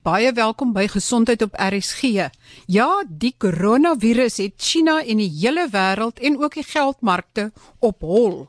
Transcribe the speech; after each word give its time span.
Baie 0.00 0.30
welkom 0.32 0.70
by 0.72 0.86
Gesondheid 0.88 1.42
op 1.44 1.58
RSG. 1.60 2.30
Ja, 2.72 2.86
die 3.04 3.34
koronavirus 3.36 4.38
het 4.40 4.54
China 4.56 4.94
en 5.04 5.20
die 5.20 5.28
hele 5.28 5.66
wêreld 5.68 6.22
en 6.24 6.38
ook 6.40 6.56
die 6.56 6.64
geldmarkte 6.64 7.50
op 7.84 8.00
hol. 8.00 8.46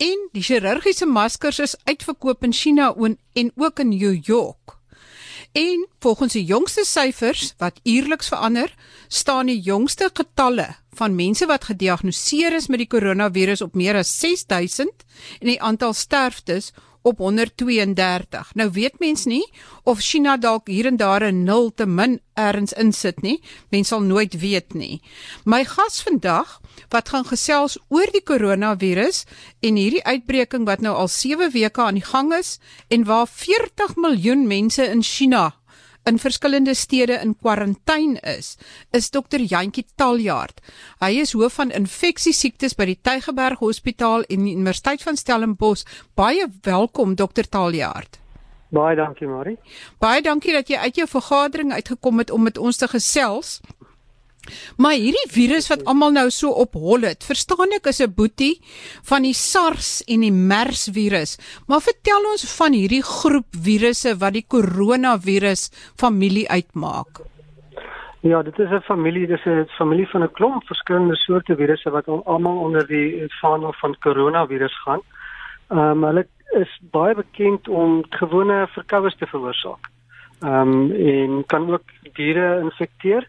En 0.00 0.24
die 0.32 0.40
chirurgiese 0.40 1.04
maskers 1.04 1.60
is 1.60 1.76
uitverkoop 1.84 2.48
in 2.48 2.56
China 2.56 2.94
en 2.96 3.52
ook 3.60 3.84
in 3.84 3.92
New 3.92 4.24
York. 4.24 4.78
En 5.52 5.84
volgens 6.00 6.32
die 6.32 6.44
jongste 6.48 6.86
syfers 6.88 7.52
wat 7.58 7.80
uierliks 7.84 8.32
verander, 8.32 8.72
staan 9.08 9.52
die 9.52 9.60
jongste 9.60 10.08
getalle 10.14 10.70
van 10.96 11.14
mense 11.14 11.44
wat 11.46 11.68
gediagnoseer 11.68 12.56
is 12.56 12.72
met 12.72 12.80
die 12.80 12.88
koronavirus 12.88 13.60
op 13.60 13.76
meer 13.76 14.00
as 14.00 14.16
6000 14.18 15.04
en 15.40 15.52
die 15.52 15.60
aantal 15.60 15.92
sterftes 15.92 16.72
op 17.02 17.18
132. 17.18 18.54
Nou 18.54 18.70
weet 18.72 18.98
mens 18.98 19.24
nie 19.24 19.44
of 19.82 20.00
China 20.00 20.36
dalk 20.36 20.68
hier 20.68 20.86
en 20.86 20.96
daar 20.96 21.24
'n 21.24 21.44
nul 21.44 21.72
te 21.74 21.86
min 21.86 22.20
erns 22.34 22.72
insit 22.72 23.22
nie. 23.22 23.42
Mens 23.68 23.88
sal 23.88 24.00
nooit 24.00 24.40
weet 24.40 24.74
nie. 24.74 25.00
My 25.44 25.64
gas 25.64 26.02
vandag 26.02 26.60
wat 26.88 27.08
gaan 27.08 27.24
gesels 27.24 27.78
oor 27.88 28.08
die 28.12 28.22
koronavirus 28.22 29.24
en 29.60 29.76
hierdie 29.76 30.04
uitbreking 30.04 30.64
wat 30.64 30.80
nou 30.80 30.94
al 30.96 31.08
7 31.08 31.50
weke 31.50 31.80
aan 31.80 31.94
die 31.94 32.04
gang 32.04 32.34
is 32.34 32.58
en 32.88 33.04
waar 33.04 33.28
40 33.28 33.96
miljoen 33.96 34.46
mense 34.46 34.84
in 34.84 35.02
China 35.02 35.59
in 36.04 36.18
verskillende 36.18 36.74
stede 36.74 37.18
in 37.22 37.34
kwarantyne 37.36 38.20
is, 38.20 38.56
is 38.90 39.10
dokter 39.10 39.40
Jantjie 39.40 39.84
Taljaard. 39.94 40.60
Hy 41.00 41.12
is 41.20 41.34
hoof 41.36 41.58
van 41.60 41.74
infeksiesiektes 41.76 42.76
by 42.78 42.88
die 42.92 42.98
Tygerberg 43.02 43.60
Hospitaal 43.60 44.24
en 44.28 44.46
die 44.46 44.56
Universiteit 44.56 45.04
van 45.04 45.16
Stellenbosch. 45.20 45.84
Baie 46.14 46.48
welkom 46.62 47.14
dokter 47.14 47.48
Taljaard. 47.48 48.20
Baie 48.70 48.96
dankie 48.96 49.26
Marie. 49.26 49.56
Baie 49.98 50.22
dankie 50.22 50.54
dat 50.54 50.68
jy 50.70 50.78
uit 50.78 51.00
jou 51.00 51.08
vergadering 51.10 51.72
uitgekom 51.74 52.22
het 52.22 52.30
om 52.30 52.44
met 52.46 52.58
ons 52.58 52.76
te 52.78 52.88
gesels. 52.88 53.58
Maar 54.76 54.96
hierdie 54.96 55.28
virus 55.30 55.68
wat 55.68 55.84
almal 55.84 56.14
nou 56.16 56.28
so 56.30 56.50
op 56.64 56.74
hol 56.74 57.04
het, 57.06 57.24
verstaan 57.24 57.74
ek 57.76 57.86
is 57.92 58.00
'n 58.00 58.14
boetie 58.14 58.60
van 59.10 59.22
die 59.22 59.34
SARS 59.34 60.02
en 60.08 60.20
die 60.20 60.32
MERS 60.32 60.88
virus. 60.92 61.36
Maar 61.68 61.80
vertel 61.80 62.30
ons 62.32 62.44
van 62.56 62.72
hierdie 62.72 63.02
groep 63.02 63.50
virusse 63.50 64.16
wat 64.18 64.32
die 64.32 64.46
koronavirus 64.46 65.70
familie 65.96 66.48
uitmaak. 66.48 67.20
Ja, 68.22 68.42
dit 68.42 68.58
is 68.58 68.70
'n 68.70 68.80
familie, 68.80 69.26
dit 69.26 69.38
is 69.38 69.46
'n 69.46 69.66
familie 69.78 70.08
van 70.08 70.22
'n 70.22 70.32
klomp 70.32 70.64
verskillende 70.64 71.16
soorte 71.16 71.56
virusse 71.56 71.90
wat 71.90 72.08
almal 72.08 72.58
onder 72.58 72.86
die 72.86 73.24
vaandel 73.40 73.72
van 73.72 73.96
koronavirus 73.98 74.82
gaan. 74.82 75.00
Ehm 75.68 75.78
um, 75.78 76.04
hulle 76.04 76.26
is 76.58 76.80
baie 76.90 77.14
bekend 77.14 77.68
om 77.68 78.04
gewone 78.10 78.66
verkoues 78.70 79.16
te 79.16 79.26
veroorsaak. 79.26 79.88
Ehm 80.40 80.72
um, 80.72 80.92
en 80.92 81.44
kan 81.46 81.70
ook 81.70 81.82
diere 82.12 82.60
infekteer 82.60 83.28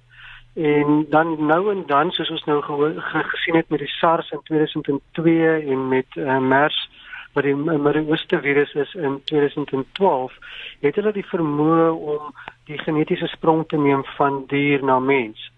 en 0.53 1.05
dan 1.09 1.45
nou 1.45 1.71
en 1.71 1.83
dan 1.87 2.11
soos 2.11 2.29
ons 2.29 2.43
nou 2.43 2.61
ge 2.61 2.93
gesien 3.33 3.55
het 3.55 3.69
met 3.69 3.79
die 3.79 3.87
SARS 3.87 4.31
in 4.31 4.39
2002 4.43 5.61
en 5.67 5.87
met 5.87 6.05
uh, 6.15 6.39
MERS 6.39 6.89
wat 7.33 7.43
die 7.43 7.55
Midde-Ooste 7.55 8.41
virus 8.41 8.73
is 8.73 8.93
in 8.93 9.21
2012 9.23 10.33
het 10.79 10.95
hulle 10.95 11.13
die 11.15 11.25
vermoë 11.25 11.87
om 11.91 12.33
die 12.67 12.79
genetiese 12.83 13.27
sprong 13.31 13.63
te 13.67 13.77
neem 13.79 14.03
van 14.17 14.43
dier 14.47 14.83
na 14.83 14.99
mens. 14.99 15.51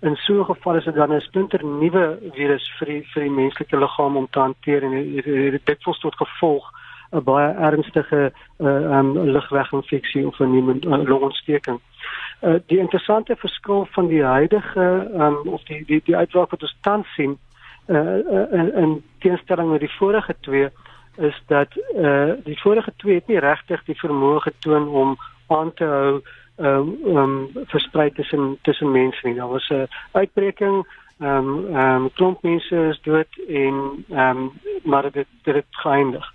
In 0.00 0.16
so 0.16 0.40
'n 0.40 0.44
geval 0.44 0.76
is 0.76 0.84
dit 0.84 0.94
dan 0.94 1.12
'n 1.12 1.20
splinter 1.20 1.64
nuwe 1.64 2.18
virus 2.32 2.72
vir 2.78 2.86
die, 2.86 3.02
vir 3.12 3.22
die 3.22 3.30
menslike 3.30 3.76
liggaam 3.76 4.16
om 4.16 4.28
te 4.30 4.38
hanteer 4.38 4.82
en 4.82 4.90
dit 5.22 5.60
het 5.64 5.80
tot 5.80 6.16
gevolg 6.16 6.70
'n 7.12 7.22
baie 7.22 7.54
ernstige 7.54 8.32
uh, 8.58 8.98
um, 8.98 9.18
lugweginfeksie 9.18 10.26
of 10.26 10.38
'n 10.38 11.06
longontsteking. 11.08 11.80
Uh, 11.80 11.96
die 12.40 12.78
interessante 12.78 13.36
verskil 13.36 13.86
van 13.90 14.06
die 14.06 14.22
huidige 14.22 15.08
um, 15.14 15.36
of 15.48 15.62
die 15.64 15.84
die 15.86 16.00
die 16.04 16.16
uitbraak 16.16 16.50
wat 16.50 16.62
ons 16.62 16.76
tans 16.80 17.14
sien 17.14 17.38
uh, 17.86 18.18
in, 18.52 18.74
in 18.74 19.04
teenstelling 19.18 19.70
met 19.70 19.80
die 19.80 19.96
vorige 19.98 20.34
twee 20.40 20.68
is 21.16 21.42
dat 21.46 21.68
uh, 21.94 22.32
die 22.44 22.60
vorige 22.60 22.92
twee 22.96 23.14
het 23.14 23.26
nie 23.26 23.38
regtig 23.38 23.84
die 23.84 23.98
vermoë 23.98 24.40
getoon 24.40 24.88
om 24.88 25.16
aan 25.46 25.72
te 25.74 25.84
hou 25.84 26.20
um, 26.56 26.94
um, 27.04 27.50
versprei 27.72 28.10
tussen 28.10 28.58
tussen 28.62 28.90
mense 28.90 29.26
nie. 29.26 29.34
Daar 29.34 29.48
was 29.48 29.68
'n 29.68 29.88
uitbreking 30.12 30.86
ehm 31.20 31.48
um, 31.48 31.76
ehm 31.76 32.02
um, 32.02 32.12
klomp 32.12 32.42
mense 32.42 32.76
is 32.76 33.00
dood 33.00 33.32
en 33.48 34.04
ehm 34.10 34.36
um, 34.36 34.52
maar 34.82 35.10
dit 35.10 35.26
dit 35.42 35.54
het 35.54 35.66
geëindig. 35.70 36.32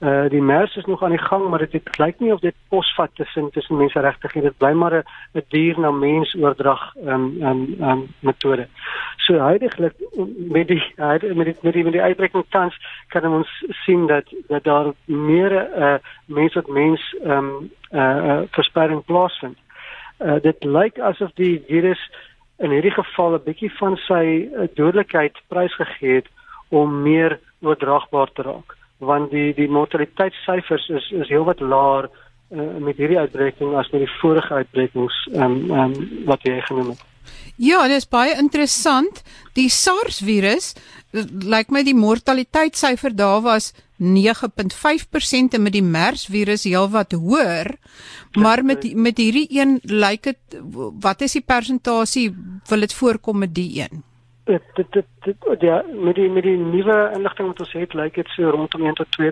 Uh 0.00 0.28
die 0.30 0.42
MERS 0.42 0.76
is 0.76 0.84
nog 0.84 1.02
aan 1.02 1.10
die 1.10 1.18
gang, 1.18 1.48
maar 1.48 1.58
dit 1.58 1.72
het 1.72 1.98
lyk 1.98 2.20
nie 2.20 2.32
of 2.32 2.40
dit 2.40 2.54
posvat 2.68 3.10
tussen 3.14 3.50
tussen 3.50 3.76
mense 3.76 4.00
regtig 4.00 4.34
nie. 4.34 4.42
Dit 4.42 4.56
bly 4.56 4.70
maar 4.72 4.94
'n 4.94 5.02
'n 5.34 5.42
dier 5.48 5.80
na 5.80 5.90
mens 5.90 6.34
oordrag 6.34 6.94
um 6.96 7.42
um 7.42 7.74
um 7.80 8.06
metode. 8.20 8.68
So 9.16 9.38
huidigelik 9.38 9.94
met 10.54 10.68
die 10.68 10.82
met 10.96 11.20
die 11.20 11.34
met 11.34 11.74
die, 11.74 11.84
met 11.84 11.92
die 11.92 12.02
uitbreking 12.02 12.44
tans 12.48 12.78
kan 13.08 13.26
ons 13.26 13.64
sien 13.84 14.06
dat 14.06 14.24
dat 14.46 14.64
daar 14.64 14.92
meer 15.04 15.50
'n 15.50 15.82
uh, 15.82 15.94
mens 16.26 16.52
tot 16.52 16.68
mens 16.68 17.16
um 17.24 17.70
uh, 17.90 18.00
uh 18.00 18.40
verspreiding 18.50 19.04
plaasvind. 19.04 19.58
Uh 20.18 20.40
dit 20.40 20.64
lyk 20.64 20.98
asof 20.98 21.30
die 21.34 21.64
virus 21.66 22.10
in 22.58 22.70
hierdie 22.70 22.94
geval 22.94 23.34
'n 23.34 23.44
bietjie 23.44 23.72
van 23.72 23.96
sy 23.96 24.48
uh, 24.54 24.68
dodelikheid 24.74 25.38
prysgegee 25.48 26.14
het 26.14 26.28
om 26.68 27.02
meer 27.02 27.40
oordraagbaar 27.60 28.32
te 28.32 28.42
raak 28.42 28.77
want 28.98 29.30
die 29.30 29.52
die 29.54 29.68
mortaliteitssyfers 29.70 30.88
is 30.88 31.10
is 31.22 31.30
heelwat 31.30 31.60
laer 31.60 32.08
uh, 32.08 32.78
met 32.82 32.98
hierdie 32.98 33.18
uitbreking 33.18 33.76
as 33.78 33.90
met 33.92 34.04
die 34.04 34.14
vorige 34.20 34.62
uitbrekings 34.62 35.18
um, 35.34 35.60
um, 35.70 35.94
wat 36.26 36.42
jy 36.42 36.60
genoem 36.66 36.94
het. 36.94 37.04
Ja, 37.58 37.82
dit 37.90 37.98
is 37.98 38.08
baie 38.08 38.36
interessant. 38.38 39.22
Die 39.58 39.68
SARS 39.68 40.22
virus 40.24 40.74
lyk 41.12 41.44
like 41.48 41.72
my 41.72 41.82
die 41.86 41.96
mortaliteitssyfer 41.96 43.14
daar 43.16 43.40
was 43.42 43.72
9.5% 43.98 45.56
en 45.56 45.62
met 45.62 45.74
die 45.74 45.82
MERS 45.82 46.26
virus 46.30 46.66
heelwat 46.68 47.12
hoër. 47.12 47.72
Maar 48.38 48.64
met 48.64 48.84
met 48.94 49.18
hierdie 49.18 49.48
een 49.50 49.78
lyk 49.82 50.28
dit 50.28 50.60
wat 51.02 51.24
is 51.24 51.38
die 51.38 51.42
persentasie 51.42 52.28
wil 52.68 52.86
dit 52.86 52.94
voorkom 52.94 53.38
met 53.38 53.54
die 53.54 53.70
een? 53.80 54.04
Dit 54.48 54.62
dit 54.74 54.92
dit, 54.92 55.06
dit 55.24 55.60
ja 55.60 55.82
met 55.92 56.14
die 56.14 56.28
met 56.30 56.42
die 56.42 56.56
nuwe 56.56 57.10
inligting 57.14 57.48
wat 57.48 57.60
ons 57.60 57.72
het 57.72 57.94
lyk 57.94 58.14
dit 58.14 58.28
so 58.36 58.50
rondom 58.50 58.84
1 58.84 58.94
tot 58.94 59.18
2%. 59.20 59.26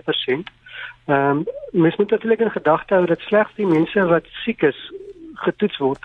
Ehm 1.05 1.29
um, 1.29 1.45
mens 1.71 1.95
moet 1.95 2.09
natuurlik 2.09 2.39
in 2.39 2.51
gedagte 2.51 2.93
hou 2.93 3.05
dat 3.05 3.19
slegs 3.19 3.55
die 3.55 3.65
mense 3.65 4.05
wat 4.05 4.29
siek 4.43 4.61
is 4.61 4.79
getoets 5.33 5.77
word 5.77 6.03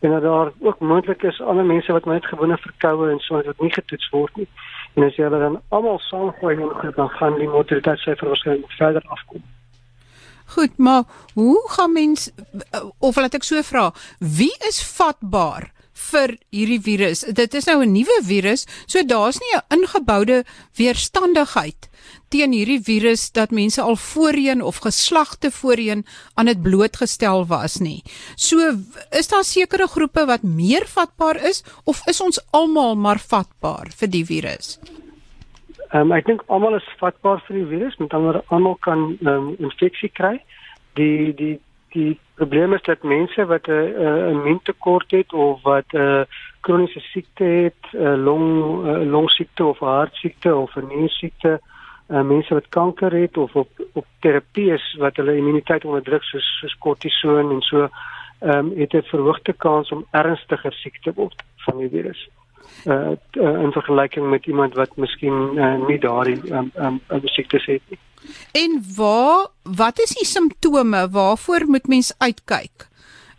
en 0.00 0.10
dat 0.10 0.22
daar 0.22 0.50
ook 0.60 0.80
moontlik 0.80 1.22
is 1.22 1.40
ander 1.40 1.64
mense 1.64 1.92
wat 1.92 2.04
net 2.04 2.26
gewone 2.26 2.58
verkoue 2.58 3.10
en 3.10 3.18
so 3.18 3.42
wat 3.42 3.60
nie 3.60 3.72
getoets 3.72 4.10
word 4.10 4.36
nie. 4.36 4.48
En 4.94 5.04
as 5.04 5.16
jy 5.16 5.24
hulle 5.26 5.38
dan 5.38 5.60
almal 5.68 5.98
saamgooi 5.98 6.56
en 6.56 6.74
groep 6.82 6.96
dan 6.96 7.08
gaan 7.08 7.38
die 7.38 7.48
mortaliteitssyfer 7.48 8.28
waarskynlik 8.28 8.76
verder 8.78 9.02
afkom. 9.06 9.42
Goed, 10.54 10.78
maar 10.78 11.02
hoe 11.34 11.68
gaan 11.68 11.92
mens 11.92 12.30
of 12.98 13.16
laat 13.16 13.34
ek 13.34 13.44
so 13.44 13.62
vra, 13.62 13.90
wie 14.18 14.54
is 14.68 14.80
vatbaar 14.96 15.70
vir 15.98 16.36
hierdie 16.54 16.80
virus. 16.80 17.24
Dit 17.34 17.54
is 17.54 17.66
nou 17.66 17.82
'n 17.82 17.92
nuwe 17.92 18.18
virus, 18.22 18.66
so 18.86 19.02
daar's 19.02 19.40
nie 19.40 19.54
'n 19.56 19.80
ingeboude 19.80 20.44
weerstandigheid 20.76 21.88
teen 22.28 22.52
hierdie 22.52 22.80
virus 22.84 23.30
dat 23.32 23.50
mense 23.50 23.80
al 23.82 23.96
voorheen 23.96 24.62
of 24.62 24.80
geslagte 24.84 25.50
voorheen 25.50 26.04
aan 26.34 26.50
dit 26.50 26.62
blootgestel 26.62 27.46
was 27.46 27.78
nie. 27.80 28.02
So 28.36 28.74
is 29.10 29.28
daar 29.28 29.44
sekere 29.44 29.88
groepe 29.88 30.26
wat 30.26 30.42
meer 30.42 30.86
vatbaar 30.86 31.40
is 31.50 31.64
of 31.84 32.02
is 32.06 32.20
ons 32.20 32.40
almal 32.50 32.96
maar 32.96 33.18
vatbaar 33.18 33.92
vir 34.00 34.08
die 34.08 34.24
virus? 34.24 34.78
Ehm 35.88 36.10
um, 36.10 36.12
ek 36.12 36.26
dink 36.28 36.44
almal 36.52 36.76
is 36.76 36.88
vatbaar 37.00 37.40
vir 37.46 37.62
die 37.62 37.68
virus, 37.70 37.96
met 37.96 38.12
ander 38.12 38.42
almal 38.48 38.76
kan 38.84 39.16
ehm 39.20 39.28
um, 39.32 39.54
infeksie 39.58 40.12
kry. 40.12 40.36
Die 41.00 41.32
die 41.32 41.56
die 41.92 42.18
probleem 42.34 42.74
is 42.74 42.82
dat 42.82 43.02
mense 43.02 43.46
wat 43.46 43.66
'n 43.66 43.70
uh, 43.70 44.26
'n 44.26 44.30
immuuntekort 44.30 45.10
het 45.10 45.32
of 45.32 45.62
wat 45.62 45.92
'n 45.92 45.96
uh, 45.96 46.22
kroniese 46.60 47.00
siekte 47.00 47.44
het, 47.44 47.82
'n 47.92 47.96
uh, 47.96 48.24
long 48.24 48.46
uh, 48.86 49.10
longsiekte 49.10 49.64
of 49.64 49.78
hartsiekte 49.78 50.56
of 50.56 50.76
'n 50.76 50.86
niersiekte, 50.86 51.60
uh, 52.08 52.22
mense 52.22 52.54
wat 52.54 52.68
kanker 52.68 53.12
het 53.12 53.36
of 53.36 53.54
op 53.54 53.68
op 53.92 54.06
terapie 54.20 54.72
is 54.72 54.96
wat 54.98 55.16
hulle 55.16 55.36
immuniteit 55.36 55.84
onderdruk 55.84 56.22
soos 56.22 56.58
soos 56.60 56.78
kortison 56.78 57.50
en 57.50 57.60
so, 57.60 57.88
ehm 58.40 58.58
um, 58.58 58.72
het 58.78 58.92
'n 58.92 59.02
verhoogde 59.02 59.52
kans 59.52 59.90
om 59.90 60.06
ernstiger 60.10 60.72
siek 60.72 61.02
te 61.02 61.12
word 61.14 61.42
van 61.56 61.78
die 61.78 61.88
virus. 61.88 62.28
Uh, 62.86 63.10
uh 63.32 63.62
in 63.62 63.72
vergelyking 63.72 64.30
met 64.30 64.46
iemand 64.46 64.74
wat 64.74 64.96
miskien 64.96 65.50
uh, 65.54 65.86
nie 65.86 65.98
daardie 65.98 66.40
ehm 66.50 66.70
um, 66.76 67.00
um, 67.08 67.20
siektes 67.24 67.66
het 67.66 67.82
nie. 67.88 67.98
En 68.52 68.78
waar 68.96 69.48
wat 69.62 70.00
is 70.00 70.14
die 70.18 70.26
simptome 70.26 71.08
waarvoor 71.10 71.66
moet 71.66 71.86
mens 71.86 72.12
uitkyk? 72.18 72.88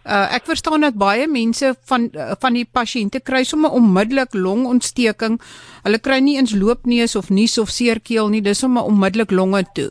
Uh, 0.10 0.26
ek 0.34 0.48
verstaan 0.48 0.82
dat 0.82 0.96
baie 0.98 1.28
mense 1.28 1.76
van 1.86 2.08
uh, 2.16 2.32
van 2.40 2.56
die 2.56 2.66
pasiënte 2.66 3.20
kry 3.20 3.44
sommer 3.44 3.76
onmiddellik 3.76 4.34
longontsteking. 4.34 5.38
Hulle 5.84 6.00
kry 6.00 6.22
nie 6.24 6.38
eens 6.40 6.56
loopneus 6.56 7.16
of 7.20 7.30
nies 7.30 7.58
of 7.62 7.70
seerkeel 7.70 8.32
nie, 8.32 8.42
dis 8.42 8.64
sommer 8.64 8.88
onmiddellik 8.88 9.32
longe 9.32 9.66
toe. 9.76 9.90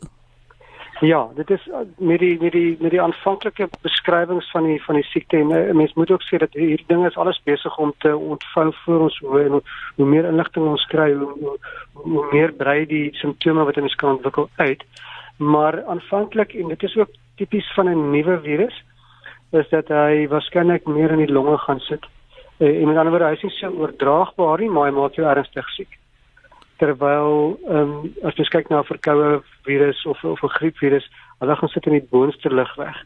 Ja, 0.99 1.29
dit 1.35 1.49
is 1.49 1.67
uh, 1.67 1.77
met 1.97 2.19
die 2.19 2.41
met 2.41 2.51
die 2.51 2.75
met 2.79 2.91
die 2.91 3.01
aanvanklike 3.01 3.69
beskrywings 3.81 4.49
van 4.51 4.65
die 4.67 4.81
van 4.83 4.97
die 4.99 5.03
siekte 5.07 5.37
en 5.37 5.51
uh, 5.55 5.71
mens 5.71 5.93
moet 5.93 6.11
ook 6.11 6.25
sê 6.27 6.37
dat 6.43 6.57
hierdie 6.59 6.87
ding 6.87 7.05
is 7.07 7.15
alles 7.15 7.39
besig 7.43 7.77
om 7.77 7.93
te 8.03 8.11
ontvou 8.17 8.73
voor 8.83 9.05
ons 9.07 9.19
hoe 9.19 9.43
en 9.43 9.61
hoe 9.95 10.05
meer 10.05 10.27
inligting 10.27 10.65
ons 10.67 10.83
kry 10.91 11.13
hoe, 11.13 11.29
hoe, 11.39 11.55
hoe 11.93 12.25
meer 12.31 12.51
brei 12.51 12.83
die 12.85 13.15
simptome 13.15 13.63
wat 13.63 13.79
ons 13.79 13.95
kan 13.95 14.17
ontwikkel 14.17 14.49
uit. 14.55 14.83
Maar 15.37 15.85
aanvanklik 15.85 16.53
en 16.53 16.67
dit 16.75 16.83
is 16.83 16.97
ook 16.97 17.15
tipies 17.35 17.71
van 17.75 17.87
'n 17.87 18.11
nuwe 18.11 18.39
virus 18.43 18.83
is 19.51 19.69
dat 19.69 19.87
hy 19.87 20.27
waarskynlik 20.27 20.85
meer 20.85 21.11
in 21.11 21.23
die 21.23 21.31
longe 21.31 21.57
gaan 21.57 21.79
sit. 21.79 22.03
Uh, 22.57 22.81
en 22.81 22.87
met 22.87 22.97
ander 22.97 23.15
woorde 23.15 23.31
hy 23.31 23.39
is 23.39 23.47
nie 23.47 23.55
so 23.55 23.71
oordraagbaar 23.71 24.59
nie, 24.59 24.69
maar 24.69 24.91
hy 24.91 24.99
maak 24.99 25.15
jou 25.15 25.27
ernstig 25.27 25.69
siek 25.69 25.99
terwyl 26.79 27.57
ehm 27.67 27.93
um, 27.93 28.13
as 28.27 28.35
jy 28.39 28.47
kyk 28.55 28.69
na 28.69 28.81
'n 28.81 28.89
verkoue 28.91 29.41
virus 29.67 30.05
of 30.05 30.23
of 30.23 30.43
'n 30.43 30.55
griepvirus, 30.57 31.05
hulle 31.39 31.55
gaan 31.55 31.69
sit 31.69 31.87
in 31.87 31.97
die 31.99 32.09
boonste 32.11 32.49
lugweg 32.49 32.97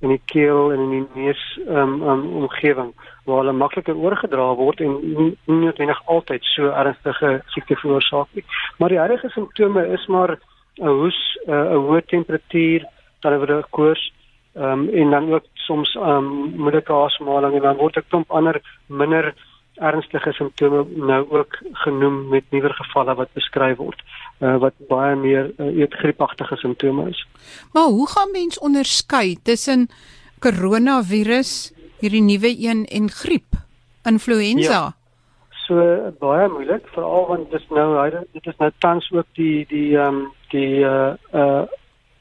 in 0.00 0.08
die 0.14 0.22
keel 0.30 0.72
en 0.72 0.80
in 0.86 0.90
die 0.96 1.22
neus 1.22 1.42
ehm 1.66 2.02
um, 2.02 2.02
um, 2.10 2.26
omgewing 2.42 2.92
waar 3.26 3.40
hulle 3.42 3.52
makliker 3.52 3.96
oorgedra 3.96 4.54
word 4.60 4.80
en 4.80 4.92
nie 5.02 5.32
noodwendig 5.46 6.02
altyd 6.06 6.44
so 6.54 6.70
ernstige 6.70 7.42
siekte 7.54 7.76
veroorsaak 7.76 8.28
nie. 8.32 8.44
Maar 8.78 8.94
die 8.94 9.02
huidige 9.02 9.30
simptome 9.34 9.86
is 9.96 10.06
maar 10.06 10.38
'n 10.78 10.86
hoes, 11.00 11.20
'n 11.46 11.82
hoë 11.86 12.06
temperatuur, 12.06 12.86
dan 13.20 13.38
word 13.38 13.50
'n 13.50 13.64
koors 13.70 14.12
ehm 14.54 14.64
um, 14.64 14.88
en 14.88 15.10
dan 15.10 15.32
ook 15.32 15.44
soms 15.54 15.94
ehm 15.94 16.08
um, 16.08 16.28
moeilike 16.62 16.92
asemhaling 16.92 17.54
en 17.54 17.62
dan 17.62 17.76
word 17.76 17.96
ek 17.96 18.08
klomp 18.08 18.30
ander 18.30 18.60
minder 18.86 19.34
ernstige 19.80 20.32
simptome 20.32 20.84
nou 20.94 21.22
ook 21.30 21.58
genoem 21.84 22.28
met 22.28 22.44
nuwer 22.50 22.74
gevalle 22.74 23.14
wat 23.14 23.32
beskryf 23.32 23.76
word 23.76 24.02
uh, 24.40 24.56
wat 24.62 24.74
baie 24.90 25.16
meer 25.16 25.50
uh, 25.56 25.70
eet 25.78 25.94
griepagtige 25.94 26.56
simptome 26.56 27.08
is. 27.10 27.26
Maar 27.72 27.90
hoe 27.94 28.08
gaan 28.08 28.30
mens 28.32 28.58
onderskei 28.58 29.36
tussen 29.42 29.88
koronavirus, 30.38 31.72
hierdie 31.98 32.22
nuwe 32.22 32.54
een 32.58 32.86
en 32.86 33.10
griep, 33.10 33.58
influenza? 34.04 34.72
Ja. 34.72 34.94
So 35.66 35.74
baie 36.20 36.48
moeilik 36.48 36.86
veral 36.94 37.26
want 37.28 37.50
dit 37.50 37.60
is 37.60 37.66
nou 37.68 38.10
dit 38.32 38.46
is 38.46 38.56
nou 38.56 38.70
tans 38.78 39.10
ook 39.12 39.26
die 39.36 39.66
die 39.68 39.98
ehm 39.98 40.14
um, 40.14 40.32
die 40.48 40.80
uh 40.80 41.12
uh 41.32 41.66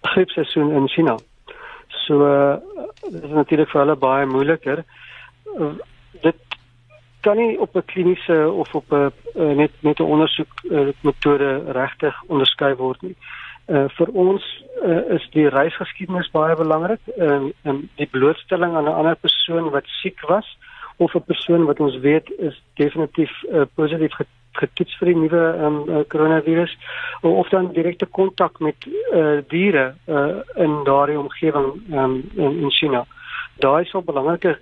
griepseisoen 0.01 0.71
in 0.71 0.87
China. 0.87 1.17
So 1.87 2.25
uh, 2.27 2.57
dit 3.11 3.23
is 3.23 3.31
natuurlik 3.35 3.69
vir 3.69 3.81
hulle 3.81 3.95
baie 3.95 4.25
moeiliker. 4.25 4.83
Uh, 7.27 7.33
kan 7.33 7.37
nie 7.37 7.59
op 7.59 7.75
'n 7.75 7.85
kliniese 7.85 8.51
of 8.51 8.75
op 8.75 8.91
'n 8.91 9.11
uh, 9.35 9.55
net 9.55 9.71
met 9.79 9.99
'n 9.99 10.03
ondersoek 10.03 10.53
uh, 10.63 10.87
metode 11.01 11.71
regtig 11.71 12.23
onderskei 12.27 12.75
word 12.75 13.01
nie. 13.01 13.15
Uh, 13.67 13.83
vir 13.87 14.07
ons 14.07 14.63
uh, 14.83 15.09
is 15.09 15.27
die 15.31 15.49
reisgeskiedenis 15.49 16.31
baie 16.31 16.55
belangrik 16.55 16.99
en 17.17 17.53
uh, 17.63 17.73
die 17.95 18.07
blootstelling 18.07 18.75
aan 18.75 18.83
'n 18.83 18.99
ander 18.99 19.15
persoon 19.15 19.69
wat 19.69 19.83
siek 19.85 20.19
was 20.21 20.57
of 20.97 21.13
'n 21.15 21.23
persoon 21.23 21.65
wat 21.65 21.79
ons 21.79 21.99
weet 21.99 22.31
is 22.37 22.61
definitief 22.73 23.31
uh, 23.51 23.61
positief 23.75 24.13
getoets 24.51 24.97
vir 24.97 25.07
die 25.07 25.15
nuwe 25.15 25.43
um, 25.65 25.83
uh, 25.89 25.99
coronavirus 26.07 26.77
of 27.21 27.49
dan 27.49 27.73
direkte 27.73 28.05
kontak 28.05 28.59
met 28.59 28.75
uh, 28.87 29.37
diere 29.47 29.95
uh, 30.05 30.39
in 30.55 30.83
daardie 30.83 31.19
omgewing 31.19 31.67
um, 31.91 32.31
in, 32.35 32.51
in 32.63 32.71
China. 32.71 33.05
Daai 33.59 33.83
'n 33.83 34.05
belangrike 34.05 34.59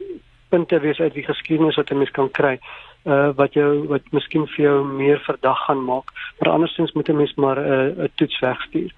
punte 0.55 0.79
wees 0.79 0.99
uit 1.03 1.13
die 1.13 1.27
geskiedenis 1.27 1.79
wat 1.79 1.91
'n 1.91 2.01
mens 2.01 2.11
kan 2.17 2.31
kry 2.31 2.57
uh 3.05 3.29
wat 3.37 3.53
jou 3.53 3.71
wat 3.93 4.05
miskien 4.11 4.47
vir 4.53 4.65
jou 4.65 4.77
meer 5.01 5.19
verdag 5.29 5.59
gaan 5.65 5.83
maak 5.85 6.13
maar 6.39 6.53
andersins 6.53 6.93
moet 6.93 7.09
'n 7.09 7.17
mens 7.21 7.33
maar 7.35 7.59
'n 7.59 7.71
uh, 7.73 8.03
'n 8.05 8.11
toets 8.15 8.39
wegstuur. 8.39 8.91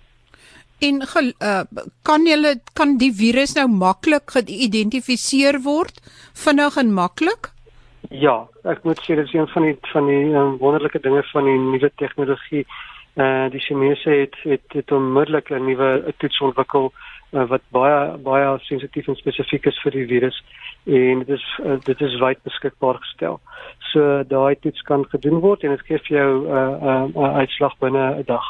En 0.80 1.02
uh, 1.02 1.62
kan 2.02 2.26
jy 2.26 2.56
kan 2.74 2.98
die 2.98 3.12
virus 3.12 3.56
nou 3.56 3.68
maklik 3.68 4.30
geïdentifiseer 4.36 5.62
word 5.66 5.96
vinnig 6.34 6.78
en 6.78 6.94
maklik? 6.94 7.50
Ja, 8.10 8.48
ek 8.64 8.84
moet 8.84 9.00
sê 9.02 9.16
dit 9.16 9.26
is 9.26 9.34
een 9.34 9.48
van 9.48 9.64
die 9.64 9.78
van 9.92 10.06
die 10.06 10.36
um, 10.38 10.58
wonderlike 10.58 11.00
dinge 11.00 11.24
van 11.34 11.44
die 11.44 11.58
nuwe 11.58 11.92
tegnologie. 11.96 12.66
Uh 13.16 13.50
die 13.50 13.60
Chinese 13.60 14.10
het 14.10 14.36
het, 14.44 14.68
het 14.70 14.92
onmiddellik 14.92 15.50
'n 15.50 15.66
nuwe 15.66 16.14
toets 16.18 16.40
ontwikkel 16.42 16.92
uh, 16.94 17.17
wat 17.32 17.62
baie 17.76 18.18
baie 18.24 18.60
sensitief 18.64 19.08
en 19.08 19.16
spesifiek 19.16 19.66
is 19.68 19.80
vir 19.84 19.92
die 19.92 20.06
virus 20.08 20.38
en 20.86 21.24
dit 21.26 21.34
is 21.36 21.48
uh, 21.66 21.76
dit 21.84 22.02
is 22.02 22.20
wyd 22.22 22.40
beskikbaar 22.48 23.02
gestel. 23.04 23.40
So 23.92 24.24
daai 24.24 24.56
toets 24.64 24.82
kan 24.88 25.04
gedoen 25.12 25.42
word 25.44 25.64
en 25.64 25.76
dit 25.76 25.84
gee 25.90 26.00
vir 26.08 26.18
jou 26.18 26.32
'n 26.44 26.48
uh, 26.48 26.78
'n 26.88 27.12
uh, 27.16 27.24
uh, 27.24 27.36
uitslag 27.44 27.76
binne 27.80 28.06
'n 28.20 28.24
dag. 28.28 28.46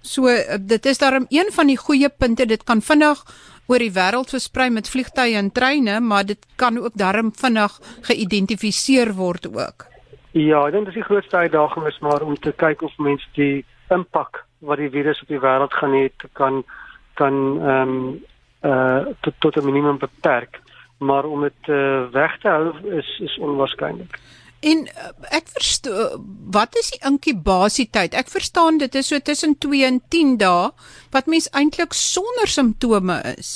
So 0.00 0.28
uh, 0.28 0.58
dit 0.60 0.86
is 0.86 0.98
daarom 0.98 1.26
een 1.28 1.50
van 1.50 1.66
die 1.66 1.78
goeie 1.78 2.08
punte 2.08 2.46
dit 2.46 2.64
kan 2.64 2.80
vinnig 2.80 3.24
oor 3.66 3.78
die 3.78 3.92
wêreld 3.92 4.30
versprei 4.30 4.70
met 4.70 4.88
vliegtye 4.88 5.36
en 5.36 5.52
treine, 5.52 6.00
maar 6.00 6.24
dit 6.26 6.46
kan 6.56 6.78
ook 6.78 6.94
daarom 6.94 7.32
vinnig 7.32 7.80
geïdentifiseer 8.02 9.14
word 9.14 9.46
ook. 9.46 9.86
Ja, 10.32 10.66
ek 10.66 10.72
dink 10.72 10.86
dis 10.86 10.94
die 10.94 11.06
grootste 11.06 11.36
uitdaging 11.36 11.86
is 11.86 11.98
maar 12.02 12.22
om 12.22 12.36
te 12.36 12.52
kyk 12.52 12.82
of 12.82 12.92
mense 12.98 13.26
die 13.34 13.64
impak 13.94 14.44
wat 14.58 14.78
die 14.78 14.90
virus 14.90 15.22
op 15.22 15.28
die 15.28 15.40
wêreld 15.40 15.72
gaan 15.72 15.94
hê 15.94 16.08
kan 16.32 16.64
kan 17.14 17.34
ehm 17.60 17.88
um, 17.88 18.24
uh 18.64 19.06
tot 19.20 19.34
tot 19.38 19.56
'n 19.56 19.64
minimum 19.64 19.98
beperk 19.98 20.60
maar 20.98 21.24
om 21.24 21.40
dit 21.40 21.68
uh, 21.68 22.06
weg 22.10 22.38
te 22.38 22.48
hou 22.48 22.94
is 22.98 23.18
is 23.18 23.38
onwaarskynlik. 23.38 24.18
En 24.60 24.86
uh, 24.86 25.10
ek 25.36 25.50
verstaan 25.52 26.24
wat 26.50 26.76
is 26.80 26.90
die 26.94 27.02
inkubasietyd? 27.08 28.14
Ek 28.14 28.30
verstaan 28.32 28.78
dit 28.78 28.94
is 28.94 29.10
so 29.12 29.18
tussen 29.18 29.58
2 29.58 29.84
en 29.84 30.00
10 30.08 30.36
dae 30.40 30.70
wat 31.10 31.26
mens 31.26 31.50
eintlik 31.52 31.92
sonder 31.92 32.48
simptome 32.48 33.20
is. 33.36 33.52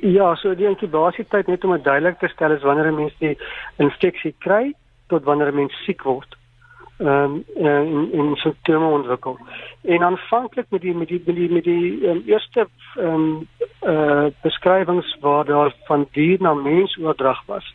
Ja, 0.00 0.34
so 0.38 0.54
die 0.54 0.66
inkubasietyd 0.70 1.46
net 1.46 1.64
om 1.64 1.74
dit 1.76 1.84
duidelik 1.84 2.18
te 2.18 2.30
stel 2.34 2.54
is 2.56 2.66
wanneer 2.66 2.90
'n 2.90 3.00
mens 3.02 3.14
die 3.18 3.36
infeksie 3.76 4.34
kry 4.38 4.74
tot 5.08 5.24
wanneer 5.24 5.52
'n 5.52 5.60
mens 5.62 5.84
siek 5.84 6.02
word 6.02 6.37
ehm 6.98 7.42
um, 7.44 7.44
in 7.54 8.12
in 8.12 8.36
simptome 8.36 8.86
ontwikkel. 8.86 9.38
En 9.82 10.02
aanvanklik 10.02 10.66
met 10.68 10.80
die 10.80 10.94
met 10.94 11.08
die 11.08 11.22
met 11.24 11.34
die, 11.34 11.50
met 11.50 11.64
die 11.64 12.08
um, 12.08 12.22
eerste 12.26 12.68
ehm 12.96 13.14
um, 13.14 13.48
eh 13.80 13.92
uh, 13.92 14.26
beskrywings 14.42 15.16
waar 15.20 15.44
daar 15.44 15.74
van 15.84 16.08
dier 16.12 16.36
na 16.40 16.54
mens 16.54 16.98
oordrag 16.98 17.42
was. 17.46 17.74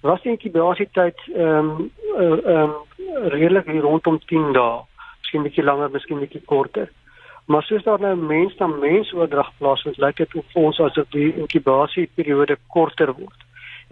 Was 0.00 0.22
die 0.22 0.30
inkubasietyd 0.30 1.20
ehm 1.34 1.46
um, 1.46 1.90
ehm 2.18 2.32
uh, 2.46 2.62
um, 2.62 2.72
redelik 3.28 3.66
rondom 3.66 4.18
10 4.18 4.52
dae, 4.52 4.80
miskien 5.20 5.42
bietjie 5.42 5.64
langer, 5.64 5.90
miskien 5.90 6.18
bietjie 6.18 6.42
korter. 6.44 6.90
Maar 7.46 7.62
soos 7.62 7.82
daar 7.82 8.00
nou 8.00 8.16
mens 8.16 8.56
na 8.56 8.66
mens 8.66 9.12
oordrag 9.12 9.52
plaasvind, 9.58 9.98
lyk 9.98 10.16
dit 10.16 10.30
vir 10.30 10.62
ons 10.62 10.80
asof 10.80 11.08
die 11.10 11.34
inkubasieperiode 11.34 12.56
korter 12.68 13.12
word 13.12 13.40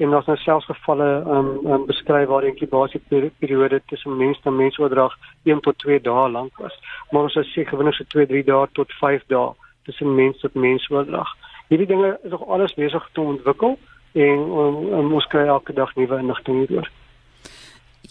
en 0.01 0.11
daar's 0.11 0.27
nou 0.27 0.37
selfs 0.41 0.69
gevalle 0.69 1.09
um, 1.37 1.49
um 1.69 1.87
beskryf 1.87 2.29
waar 2.29 2.45
die 2.45 2.51
inkubasieperiode 2.51 3.83
tussen 3.93 4.17
mens 4.17 4.41
na 4.45 4.51
mens 4.51 4.79
oordrag 4.79 5.17
1 5.45 5.61
tot 5.67 5.79
2 5.85 6.01
dae 6.01 6.29
lank 6.31 6.57
was. 6.59 6.77
Maar 7.11 7.29
ons 7.29 7.39
sê 7.53 7.67
gewoonlik 7.69 7.99
so 7.99 8.09
2, 8.17 8.27
3 8.33 8.45
dae 8.49 8.69
tot 8.79 8.93
5 9.01 9.27
dae 9.29 9.51
tussen 9.89 10.15
mens 10.15 10.41
tot 10.41 10.55
mens 10.55 10.89
oordrag. 10.91 11.29
Hierdie 11.69 11.87
dinge 11.87 12.17
is 12.25 12.31
nog 12.31 12.47
alles 12.49 12.75
besig 12.75 13.09
te 13.13 13.21
ontwikkel 13.21 13.77
en 14.13 14.49
um, 14.63 14.81
um, 14.99 15.13
ons 15.21 15.29
kry 15.31 15.45
elke 15.47 15.77
dag 15.77 15.93
nuwe 15.97 16.19
inligting 16.19 16.65
hieroor. 16.65 16.89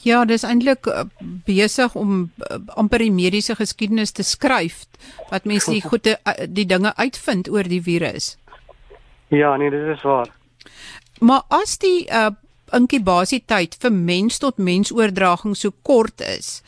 Ja, 0.06 0.24
dis 0.26 0.46
eintlik 0.48 0.88
uh, 0.88 1.04
besig 1.48 1.96
om 2.00 2.30
uh, 2.30 2.60
amper 2.80 3.04
die 3.04 3.12
mediese 3.12 3.56
geskiedenis 3.58 4.14
te 4.16 4.24
skryf 4.24 4.86
wat 5.32 5.50
mense 5.50 5.74
die 5.74 5.84
goeie 5.84 6.16
uh, 6.16 6.38
die 6.48 6.68
dinge 6.70 6.94
uitvind 6.96 7.50
oor 7.52 7.68
die 7.68 7.82
virus. 7.84 8.38
Ja, 9.34 9.56
nee, 9.58 9.70
dit 9.74 9.90
is 9.98 10.06
waar. 10.08 10.32
Maar 11.20 11.44
as 11.50 11.78
die 11.82 12.06
uh 12.08 12.32
inkubasietyd 12.70 13.80
vir 13.82 13.90
mens 13.92 14.38
tot 14.38 14.60
mens 14.62 14.92
oordraging 14.94 15.56
so 15.58 15.74
kort 15.82 16.22
is, 16.22 16.60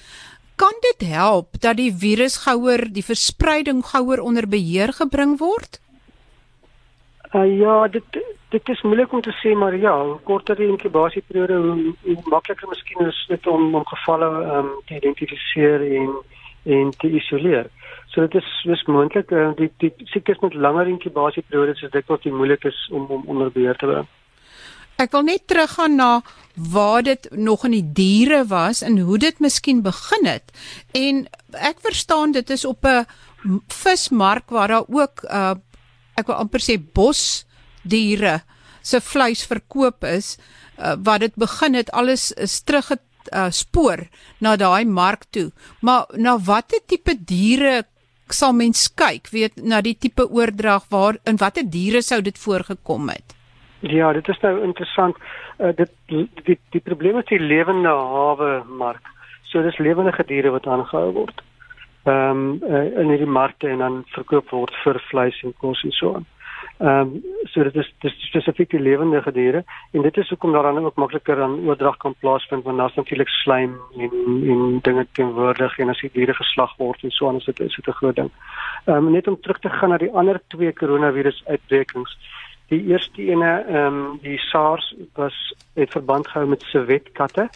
kan 0.58 0.74
dit 0.81 1.05
help 1.12 1.60
dat 1.62 1.77
die 1.77 1.91
virus 1.93 2.39
gouer 2.41 2.88
die 2.89 3.05
verspreiding 3.05 3.84
gouer 3.86 4.22
onder 4.22 4.48
beheer 4.50 4.93
gebring 4.98 5.36
word? 5.38 5.77
Uh 7.38 7.46
ja, 7.46 7.88
dit 7.88 8.17
dit 8.50 8.70
is 8.70 8.81
moeilik 8.81 9.13
om 9.13 9.22
te 9.22 9.34
sê 9.39 9.53
maar 9.55 9.77
ja, 9.77 9.93
korter 10.24 10.58
die 10.58 10.67
inkubasieperiode, 10.67 11.60
hoe, 11.67 11.93
hoe 12.03 12.34
makliker 12.34 12.67
miskien 12.67 13.05
is 13.08 13.20
dit 13.29 13.48
om 13.48 13.75
om 13.75 13.86
gevalle 13.93 14.29
um 14.58 14.72
te 14.88 14.98
identifiseer 14.98 15.86
en 16.00 16.10
en 16.65 16.89
te 16.98 17.10
isoleer. 17.10 17.70
So 18.12 18.25
dit 18.27 18.41
is 18.41 18.50
dis 18.67 18.84
moontlik 18.89 19.31
uh, 19.31 19.51
die 19.58 19.70
die 19.81 19.93
siektes 20.12 20.41
met 20.41 20.53
langer 20.53 20.89
inkubasieperiodes 20.91 21.86
is 21.86 21.93
dit 21.93 22.10
wat 22.12 22.25
die 22.25 22.34
moeilik 22.34 22.65
is 22.65 22.81
om 22.91 23.05
om 23.05 23.24
onder 23.25 23.53
beheer 23.53 23.77
te 23.77 23.89
bring. 23.93 24.10
Ek 25.01 25.15
wil 25.15 25.24
net 25.25 25.48
teruggaan 25.50 25.96
na 25.98 26.22
waar 26.53 27.01
dit 27.01 27.27
nog 27.34 27.65
in 27.65 27.74
die 27.74 27.88
diere 27.98 28.43
was 28.46 28.84
en 28.86 29.00
hoe 29.01 29.17
dit 29.17 29.39
miskien 29.41 29.81
begin 29.81 30.27
het. 30.29 30.51
En 30.93 31.24
ek 31.58 31.81
verstaan 31.81 32.36
dit 32.36 32.50
is 32.50 32.65
op 32.65 32.86
'n 32.86 33.08
vismark 33.67 34.50
waar 34.50 34.67
daar 34.67 34.86
ook 34.88 35.25
uh 35.25 35.55
ek 36.20 36.27
wil 36.27 36.36
amper 36.36 36.62
sê 36.62 36.75
bos 36.93 37.46
diere 37.81 38.43
se 38.81 39.01
vleis 39.01 39.46
verkoop 39.46 40.03
is 40.03 40.38
uh, 40.77 40.96
wat 41.03 41.20
dit 41.20 41.36
begin 41.36 41.74
het 41.74 41.91
alles 41.91 42.31
is 42.31 42.62
terug 42.62 42.91
uh, 42.91 43.48
spoor 43.50 44.08
na 44.39 44.55
daai 44.55 44.86
mark 44.86 45.25
toe. 45.29 45.51
Maar 45.81 46.05
na 46.17 46.38
watter 46.38 46.79
tipe 46.86 47.15
diere 47.25 47.86
sal 48.29 48.53
mens 48.53 48.88
kyk 48.96 49.29
weet 49.31 49.55
na 49.55 49.81
die 49.81 49.98
tipe 49.98 50.29
oordrag 50.29 50.86
waar 50.89 51.17
in 51.24 51.38
watter 51.38 51.63
diere 51.63 52.01
sou 52.01 52.22
dit 52.22 52.38
voorgekom 52.38 53.10
het? 53.10 53.40
Ja, 53.81 54.11
dit 54.13 54.27
is 54.27 54.39
nou 54.39 54.61
interessant. 54.63 55.17
Uh, 55.57 55.71
dit 55.75 55.89
die 56.05 56.57
die 56.69 56.81
probleem 56.81 57.17
is 57.17 57.25
die 57.25 57.39
lewende 57.39 57.89
hawe 57.89 58.63
mark. 58.67 59.07
So 59.50 59.61
dis 59.61 59.77
lewende 59.77 60.13
diere 60.25 60.51
wat 60.53 60.67
aangehou 60.67 61.11
word. 61.13 61.41
Ehm 62.03 62.29
um, 62.29 62.61
uh, 62.63 63.00
in 63.01 63.09
hierdie 63.09 63.29
markte 63.29 63.67
en 63.69 63.77
dan 63.77 64.03
verkoop 64.13 64.50
word 64.50 64.75
vir 64.83 65.01
vleis 65.09 65.41
en 65.43 65.53
kos 65.57 65.83
en 65.83 65.91
so 65.97 66.13
aan. 66.15 66.25
Ehm 66.77 66.89
um, 66.89 67.23
so 67.53 67.63
dit 67.63 67.75
is 67.75 67.89
dis 68.01 68.15
spesifiek 68.27 68.69
die 68.69 68.79
lewende 68.81 69.21
diere 69.33 69.63
en 69.91 70.01
dit 70.01 70.17
is 70.17 70.29
hoekom 70.29 70.51
daar 70.51 70.63
dan 70.63 70.85
ook 70.85 70.95
makliker 70.95 71.41
aan 71.41 71.59
oordrag 71.65 71.97
kan 71.97 72.15
plaasvind 72.19 72.63
want 72.63 72.77
daar's 72.77 72.95
natuurlik 72.95 73.29
slaim 73.29 73.75
en 73.97 74.11
en 74.53 74.79
dinge 74.81 75.07
teenwoordig 75.11 75.77
en 75.79 75.89
as 75.89 76.01
die 76.01 76.09
diere 76.13 76.33
geslag 76.33 76.77
word 76.77 77.03
en 77.03 77.11
so 77.11 77.27
aan 77.27 77.38
is 77.38 77.45
dit 77.45 77.59
is 77.59 77.75
dit 77.75 77.88
'n 77.88 78.00
groot 78.00 78.15
ding. 78.15 78.31
Ehm 78.85 78.97
um, 78.97 79.11
net 79.11 79.27
om 79.27 79.41
terug 79.41 79.59
te 79.59 79.69
gaan 79.69 79.89
na 79.89 79.97
die 79.97 80.13
ander 80.13 80.41
twee 80.47 80.73
koronavirus 80.73 81.43
uitbrekings. 81.45 82.17
Die 82.71 82.85
eerste 82.87 83.21
ene 83.21 83.51
ehm 83.67 83.95
um, 83.95 84.19
die 84.23 84.37
SARS 84.39 84.93
was 85.19 85.37
het 85.75 85.91
verband 85.91 86.27
gehou 86.27 86.47
met 86.47 86.61
sewetkatte. 86.61 87.49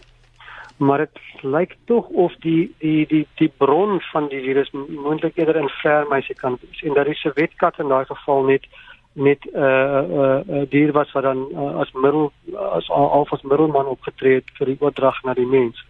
Maar 0.78 0.98
dit 0.98 1.20
lyk 1.42 1.78
tog 1.86 2.08
of 2.08 2.36
die 2.44 2.76
die 2.80 3.08
die 3.08 3.28
die 3.36 3.52
bron 3.58 4.02
van 4.12 4.28
die 4.28 4.42
virus 4.44 4.72
moontlik 4.72 5.38
eerder 5.38 5.56
in 5.56 5.70
vleermuise 5.70 6.34
kan 6.34 6.58
wees 6.62 6.84
en 6.84 6.94
dat 6.94 7.06
die 7.06 7.16
sewetkat 7.16 7.80
in 7.80 7.88
daai 7.88 8.06
geval 8.06 8.44
net 8.44 8.68
met 9.14 9.40
'n 9.46 9.58
uh, 9.58 10.04
uh, 10.20 10.40
uh, 10.50 10.66
dier 10.70 10.92
was 10.92 11.12
wat 11.12 11.24
dan 11.24 11.48
uh, 11.52 11.80
as 11.80 11.92
middel 11.92 12.32
as 12.72 12.90
al 12.90 13.28
as 13.32 13.42
middelman 13.42 13.86
opgetree 13.96 14.36
het 14.36 14.52
vir 14.58 14.66
die 14.66 14.78
oordrag 14.80 15.24
na 15.24 15.34
die 15.34 15.48
mens. 15.48 15.86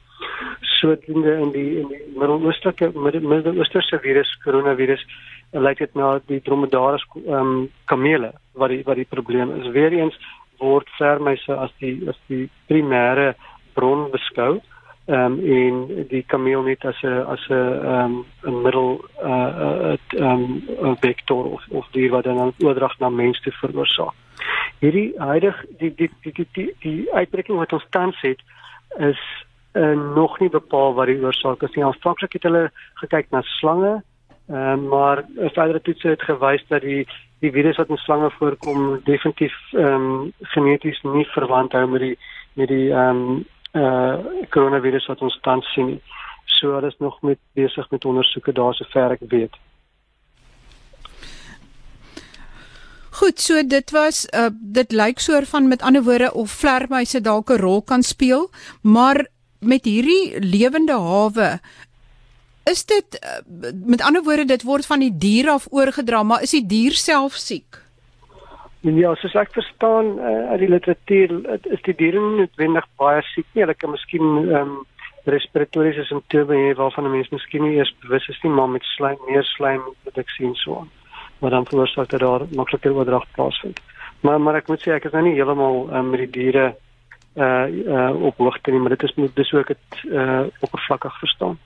So 0.62 0.92
in 0.92 1.22
die 1.22 1.36
in 1.42 1.52
die, 1.52 2.02
Midde-Oosterse 2.16 2.92
Midde-Oosterse 2.94 4.00
virus, 4.00 4.38
koronavirus, 4.44 5.06
lyk 5.52 5.78
dit 5.78 5.94
na 5.94 6.20
die 6.26 6.42
dromedaris 6.42 7.06
ehm 7.26 7.40
um, 7.40 7.70
kamele 7.86 8.34
wat 8.56 8.70
die 8.70 8.84
wat 8.84 8.96
die 8.96 9.10
probleem 9.10 9.52
is. 9.60 9.72
Weereens 9.76 10.18
word 10.60 10.90
vermeise 10.98 11.58
as 11.58 11.74
die 11.80 11.98
as 12.10 12.20
die 12.28 12.50
primêre 12.70 13.34
bron 13.76 14.10
beskou 14.12 14.62
ehm 15.06 15.34
um, 15.34 15.40
en 15.40 16.08
die 16.10 16.24
kameel 16.26 16.64
net 16.66 16.86
as 16.86 16.98
'n 17.04 17.26
as 17.34 17.44
'n 17.50 17.54
ehm 17.54 18.06
um, 18.06 18.26
'n 18.44 18.62
middel 18.62 19.06
eh, 19.22 19.30
'n 19.30 19.98
uh, 20.18 20.32
um, 20.32 20.64
ehm, 20.82 20.96
vektor 21.00 21.46
of 21.46 21.62
of 21.70 21.88
dier 21.92 22.10
wat 22.10 22.24
dan 22.24 22.54
oordrag 22.58 23.00
na 23.00 23.10
mens 23.10 23.42
te 23.42 23.52
veroorsaak. 23.52 24.14
Hierdie 24.80 25.14
huidig 25.18 25.66
die 25.78 25.94
die 25.96 26.10
die 26.22 26.34
die 26.34 26.48
die, 26.54 26.76
die 26.80 27.14
uitbreking 27.14 27.58
wat 27.58 27.74
ons 27.74 27.86
tans 27.90 28.22
het 28.22 28.42
is 28.98 29.22
uh, 29.74 30.16
nog 30.16 30.40
nie 30.40 30.50
bepaal 30.50 30.94
wat 30.94 31.08
die 31.08 31.22
oorsaak 31.22 31.64
is 31.64 31.74
nie. 31.76 31.86
Aanvanklik 31.86 32.34
het 32.34 32.44
hulle 32.44 32.72
gekyk 32.94 33.30
na 33.30 33.42
slange, 33.42 34.04
ehm 34.48 34.80
um, 34.80 34.88
maar 34.88 35.26
verdere 35.38 35.82
toetse 35.82 36.08
het 36.08 36.22
gewys 36.22 36.66
dat 36.68 36.82
die 36.82 37.08
die 37.40 37.52
virus 37.52 37.78
wat 37.78 37.90
in 37.90 37.98
slange 37.98 38.32
voorkom 38.38 39.02
definitief 39.04 39.56
ehm 39.74 39.86
um, 39.86 40.34
geneties 40.42 41.02
nie 41.02 41.26
verwant 41.34 41.72
hou 41.72 41.88
met 41.88 42.02
die 42.02 42.18
met 42.54 42.68
die 42.68 42.92
ehm 42.92 43.22
um, 43.26 43.46
uh 43.76 44.18
coronavirus 44.50 45.08
wat 45.12 45.22
ons 45.22 45.40
tans 45.42 45.74
sien. 45.74 46.00
So 46.46 46.76
hulle 46.76 46.88
is 46.88 47.00
nog 47.00 47.22
met 47.22 47.40
besig 47.54 47.90
met 47.92 48.06
ondersoeke 48.06 48.54
daar 48.54 48.74
sover 48.74 49.12
ek 49.12 49.26
weet. 49.28 49.58
Goed, 53.16 53.40
so 53.40 53.64
dit 53.64 53.92
was 53.92 54.26
uh 54.34 54.50
dit 54.54 54.92
lyk 54.92 55.20
soor 55.20 55.46
van 55.46 55.68
met 55.68 55.82
ander 55.82 56.04
woorde 56.04 56.34
of 56.34 56.52
vlermuise 56.52 57.22
dalk 57.22 57.50
'n 57.50 57.60
rol 57.60 57.82
kan 57.82 58.04
speel, 58.04 58.50
maar 58.82 59.26
met 59.60 59.86
hierdie 59.86 60.40
lewende 60.40 60.94
hawe 60.94 61.60
is 62.72 62.86
dit 62.86 63.20
uh, 63.22 63.40
met 63.86 64.02
ander 64.02 64.24
woorde 64.24 64.46
dit 64.46 64.64
word 64.64 64.86
van 64.86 65.00
die 65.00 65.14
dier 65.18 65.50
af 65.50 65.68
oorgedra, 65.72 66.24
maar 66.24 66.42
is 66.42 66.56
die 66.58 66.66
dier 66.66 66.98
self 66.98 67.34
siek? 67.34 67.82
Ja, 68.86 69.16
soos 69.18 69.34
ek 69.34 69.54
verstaan 69.54 70.20
uh, 70.20 70.52
uit 70.52 70.60
die 70.62 70.70
literatuur 70.70 71.32
is 71.74 71.82
die 71.88 71.96
diere 71.98 72.22
nie 72.22 72.44
noodwendig 72.44 72.86
baie 73.02 73.24
siek 73.32 73.48
nie. 73.54 73.64
Hulle 73.64 73.78
kan 73.78 73.94
miskien 73.96 74.28
ehm 74.44 74.60
um, 74.62 74.76
respiratoriese 75.26 76.04
simptome 76.06 76.54
hê 76.54 76.74
waarvan 76.78 77.08
'n 77.08 77.12
mens 77.12 77.30
miskien 77.34 77.64
nie 77.64 77.78
eers 77.78 77.94
bewus 78.02 78.28
is 78.30 78.38
nie, 78.44 78.52
maar 78.52 78.70
met 78.70 78.84
slaim, 78.84 79.18
meer 79.28 79.44
slaim 79.44 79.82
wat 80.06 80.18
ek 80.22 80.30
sien 80.30 80.54
so 80.56 80.78
aan. 80.80 80.90
Maar 81.40 81.50
dan 81.50 81.66
veroorsaak 81.66 82.10
dit 82.10 82.20
daar 82.20 82.46
makliker 82.54 82.94
oordrag 82.94 83.26
plaasvind. 83.32 83.80
Maar 84.22 84.42
maar 84.42 84.56
ek 84.56 84.68
moet 84.68 84.82
sê 84.82 84.94
ek 84.94 85.06
is 85.06 85.12
nou 85.12 85.24
nie 85.24 85.34
heeltemal 85.34 85.90
um, 85.94 86.10
met 86.10 86.20
die 86.20 86.34
diere 86.40 86.76
uh 87.36 87.66
uh 87.96 88.14
op 88.22 88.38
hoogte 88.38 88.72
nie, 88.72 88.80
maar 88.80 88.94
dit 88.94 89.04
is 89.04 89.16
moet 89.16 89.36
dis 89.36 89.54
ook 89.54 89.68
dit 89.68 90.04
uh 90.12 90.46
oppervlakkig 90.62 91.20
verstaan. 91.20 91.58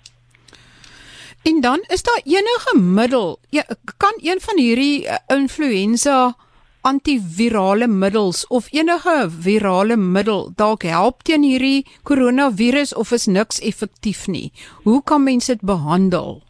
En 1.43 1.61
dan 1.61 1.79
is 1.87 2.03
daar 2.03 2.21
enige 2.23 2.77
middel, 2.79 3.39
ja, 3.49 3.63
kan 3.97 4.13
een 4.17 4.39
van 4.39 4.57
hierdie 4.57 5.05
uh, 5.05 5.15
influenza 5.27 6.35
antivirale 6.81 7.87
middels 7.87 8.47
of 8.47 8.67
enige 8.71 9.27
virale 9.29 9.95
middel 9.97 10.51
dalk 10.55 10.83
help 10.83 11.23
teen 11.27 11.43
hierdie 11.43 11.85
koronavirus 12.03 12.93
of 12.95 13.11
is 13.11 13.25
niks 13.25 13.59
effektief 13.59 14.27
nie. 14.27 14.51
Hoe 14.83 15.03
kan 15.03 15.23
mense 15.23 15.51
dit 15.51 15.61
behandel? 15.61 16.41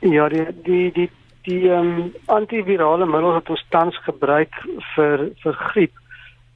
Ja, 0.00 0.28
die 0.28 0.46
die 0.62 0.92
die 0.92 1.10
die 1.46 1.62
ehm 1.70 1.90
um, 1.98 2.12
antivirale 2.26 3.06
middels 3.06 3.40
wat 3.40 3.50
ons 3.50 3.64
tans 3.70 3.98
gebruik 4.06 4.54
vir 4.94 5.30
vir 5.42 5.60
griep 5.70 5.94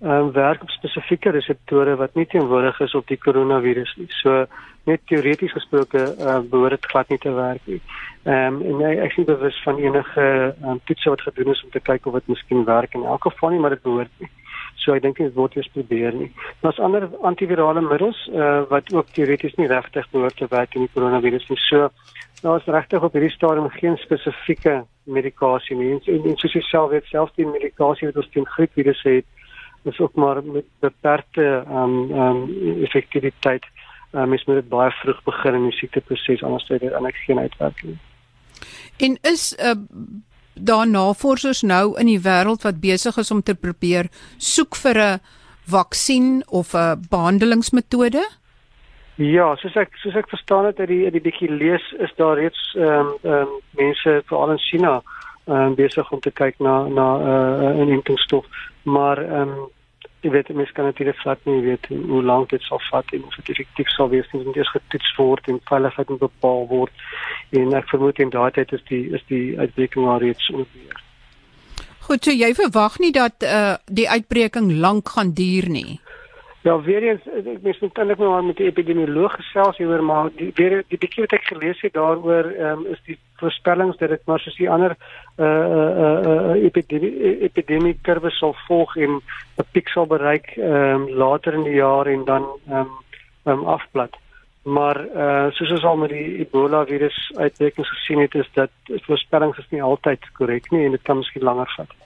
ehm 0.01 0.11
um, 0.11 0.33
werk 0.33 0.63
op 0.63 0.71
spesifieke 0.71 1.31
reseptore 1.31 1.97
wat 1.97 2.15
nie 2.15 2.27
teenwoordig 2.27 2.81
is 2.81 2.95
op 2.95 3.07
die 3.07 3.19
koronavirus 3.21 3.95
nie. 3.97 4.07
So 4.23 4.47
net 4.89 5.01
teoreties 5.07 5.53
gesproke 5.53 6.05
uh, 6.17 6.39
behoort 6.41 6.79
dit 6.79 6.87
glad 6.93 7.09
nie 7.13 7.19
te 7.19 7.33
werk 7.37 7.67
nie. 7.69 7.81
Ehm 8.25 8.61
um, 8.61 8.81
en 8.81 9.01
ek 9.05 9.19
is 9.19 9.29
bewus 9.29 9.59
van 9.65 9.79
enige 9.79 10.27
um, 10.65 10.81
toetse 10.89 11.13
wat 11.13 11.25
gedoen 11.29 11.53
is 11.53 11.65
om 11.65 11.71
te 11.71 11.83
kyk 11.85 12.07
of 12.07 12.17
dit 12.17 12.31
miskien 12.33 12.65
werk 12.65 12.95
in 12.95 13.05
elk 13.05 13.29
geval 13.29 13.53
nie, 13.53 13.61
maar 13.61 13.77
dit 13.77 13.83
behoort 13.83 14.15
nie. 14.25 14.31
So 14.81 14.95
ek 14.97 15.03
dink 15.05 15.21
dit 15.21 15.35
word 15.37 15.57
eers 15.57 15.69
probeer 15.75 16.17
nie. 16.17 16.31
Daar's 16.63 16.81
ander 16.81 17.05
antivirale 17.21 17.83
middels 17.85 18.23
uh, 18.33 18.63
wat 18.71 18.89
ook 18.95 19.13
teoreties 19.13 19.59
nie 19.61 19.69
regtig 19.69 20.09
behoort 20.15 20.37
te 20.41 20.49
werk 20.49 20.75
in 20.75 20.87
die 20.87 20.95
koronavirus 20.95 21.45
nie. 21.51 21.59
So 21.67 21.91
daar 22.41 22.57
is 22.57 22.73
regtig 22.73 23.05
op 23.05 23.13
hierdie 23.13 23.35
stadium 23.35 23.69
geen 23.77 24.01
spesifieke 24.01 24.79
medikasie 25.05 25.77
nie. 25.77 25.93
En, 25.93 26.25
en 26.25 26.41
soos 26.41 26.57
jy 26.57 26.65
self 26.71 26.91
weet, 26.95 27.05
selfs 27.13 27.37
die 27.37 27.49
medikasie 27.49 28.09
wat 28.09 28.23
ons 28.23 28.33
teen 28.33 28.49
griepvirus 28.49 29.05
het, 29.05 29.29
is 29.83 29.99
ook 29.99 30.15
maar 30.15 30.45
met 30.45 30.65
beperkte 30.79 31.65
ehm 31.67 31.77
um, 31.77 32.11
ehm 32.13 32.37
um, 32.37 32.83
effektiwiteit. 32.85 33.65
Uh, 34.13 34.25
mens 34.25 34.45
moet 34.45 34.55
dit 34.55 34.69
baie 34.69 34.91
vroeg 34.91 35.23
begin 35.23 35.55
in 35.55 35.69
die 35.69 35.79
siekteproses 35.79 36.43
anders 36.43 36.67
sê 36.67 36.79
dit 36.79 36.93
eintlik 36.93 37.17
geen 37.27 37.39
uitwerking. 37.39 37.99
En 38.97 39.19
is 39.23 39.57
uh, 39.59 39.71
daar 40.55 40.89
navorsers 40.89 41.63
nou 41.63 41.99
in 42.01 42.07
die 42.07 42.21
wêreld 42.21 42.63
wat 42.63 42.81
besig 42.81 43.17
is 43.17 43.31
om 43.31 43.43
te 43.43 43.55
probeer 43.55 44.11
soek 44.37 44.77
vir 44.77 44.99
'n 44.99 45.21
vaksin 45.67 46.43
of 46.49 46.75
'n 46.75 47.07
behandelingsmetode? 47.11 48.29
Ja, 49.15 49.57
soos 49.57 49.77
ek 49.77 49.97
soos 49.97 50.15
ek 50.15 50.29
verstaan 50.29 50.65
het 50.65 50.79
uit 50.79 50.89
die 50.89 51.05
uit 51.05 51.13
die 51.13 51.21
bietjie 51.21 51.51
lees 51.51 51.93
is 51.99 52.13
daar 52.17 52.37
reeds 52.37 52.75
ehm 52.77 52.87
um, 52.87 53.15
ehm 53.23 53.33
um, 53.33 53.49
mense 53.71 54.23
veral 54.27 54.51
in 54.51 54.59
China 54.59 54.93
ehm 54.97 55.20
um, 55.51 55.75
besig 55.75 56.13
om 56.13 56.21
te 56.21 56.31
kyk 56.31 56.59
na 56.59 56.89
na 56.89 57.07
'n 57.17 57.27
uh, 57.27 57.69
'n 57.71 57.81
inentingsstof, 57.83 58.47
maar 58.83 59.19
ehm 59.19 59.49
um, 59.49 59.69
jy 60.21 60.31
weet 60.31 60.49
mens 60.53 60.73
kan 60.73 60.85
natuurlik 60.85 61.17
glad 61.17 61.45
nie 61.45 61.61
weet 61.65 61.87
hoe 61.89 62.23
lank 62.23 62.51
dit 62.51 62.63
sal 62.63 62.81
vat 62.91 63.13
en 63.17 63.25
of 63.25 63.35
dit 63.35 63.49
effektief 63.49 63.89
sal 63.89 64.09
wees 64.13 64.27
nie 64.33 64.43
want 64.45 64.57
is 64.57 64.73
getoets 64.75 65.13
word 65.17 65.49
en 65.49 65.61
veiligheid 65.71 66.09
moet 66.09 66.25
bepaal 66.27 66.67
word 66.69 66.93
en 67.61 67.73
ek 67.79 67.89
vermoed 67.93 68.21
in 68.21 68.33
daardie 68.35 68.65
tyd 68.65 68.75
is 68.79 68.85
die 68.91 69.05
is 69.17 69.25
die 69.33 69.59
uitbreking 69.59 70.09
alreeds 70.09 70.51
oorweeg. 70.53 71.01
Goed, 72.11 72.25
so 72.25 72.35
jy 72.35 72.53
verwag 72.59 72.99
nie 72.99 73.13
dat 73.17 73.45
uh, 73.47 73.75
die 73.87 74.09
uitbreking 74.09 74.73
lank 74.85 75.09
gaan 75.09 75.33
duur 75.33 75.69
nie. 75.71 76.01
Ja, 76.63 76.75
weer 76.81 77.03
eens 77.03 77.25
ek 77.25 77.63
mens 77.65 77.79
moet 77.81 77.99
eintlik 77.99 78.19
maar 78.21 78.45
met 78.45 78.59
die 78.61 78.67
epidemioloog 78.69 79.33
gesels 79.39 79.79
hieroor 79.81 80.03
maar 80.05 80.29
die 80.37 80.51
weer 80.55 80.83
die 80.93 80.99
bietjie 81.01 81.25
wat 81.25 81.33
ek 81.39 81.47
gelees 81.49 81.81
het 81.81 81.95
daaroor 81.97 82.51
um, 82.69 82.83
is 82.93 83.01
die 83.07 83.17
voorspellings 83.41 83.97
dat 83.97 84.13
dit 84.13 84.27
maar 84.29 84.43
soos 84.45 84.59
die 84.61 84.69
ander 84.69 84.93
uh 84.93 85.47
uh 85.47 85.87
uh, 86.05 86.17
uh 86.27 86.59
epidemie 86.61 87.39
epidemie 87.49 87.95
kurwe 88.03 88.31
sal 88.37 88.53
volg 88.67 88.93
en 88.97 89.23
'n 89.57 89.69
piek 89.73 89.89
sal 89.89 90.07
bereik 90.07 90.53
ehm 90.57 91.07
um, 91.07 91.09
later 91.23 91.55
in 91.55 91.65
die 91.65 91.79
jaar 91.81 92.07
en 92.07 92.25
dan 92.25 92.45
ehm 92.69 92.77
um, 92.81 92.91
um, 93.45 93.65
afplat. 93.65 94.17
Maar 94.63 95.01
uh 95.17 95.51
soos 95.57 95.71
ons 95.71 95.85
al 95.85 95.97
met 95.97 96.13
die 96.13 96.45
Ebola 96.45 96.85
virus 96.85 97.33
uitbrekings 97.37 97.89
gesien 97.89 98.21
het 98.21 98.35
is 98.35 98.49
dat 98.53 98.71
voorspellings 99.09 99.59
is 99.59 99.71
nie 99.71 99.83
altyd 99.83 100.29
korrek 100.37 100.71
nie 100.71 100.85
en 100.85 100.91
dit 100.91 101.03
kan 101.03 101.17
miskien 101.17 101.43
langer 101.43 101.73
vat. 101.77 101.97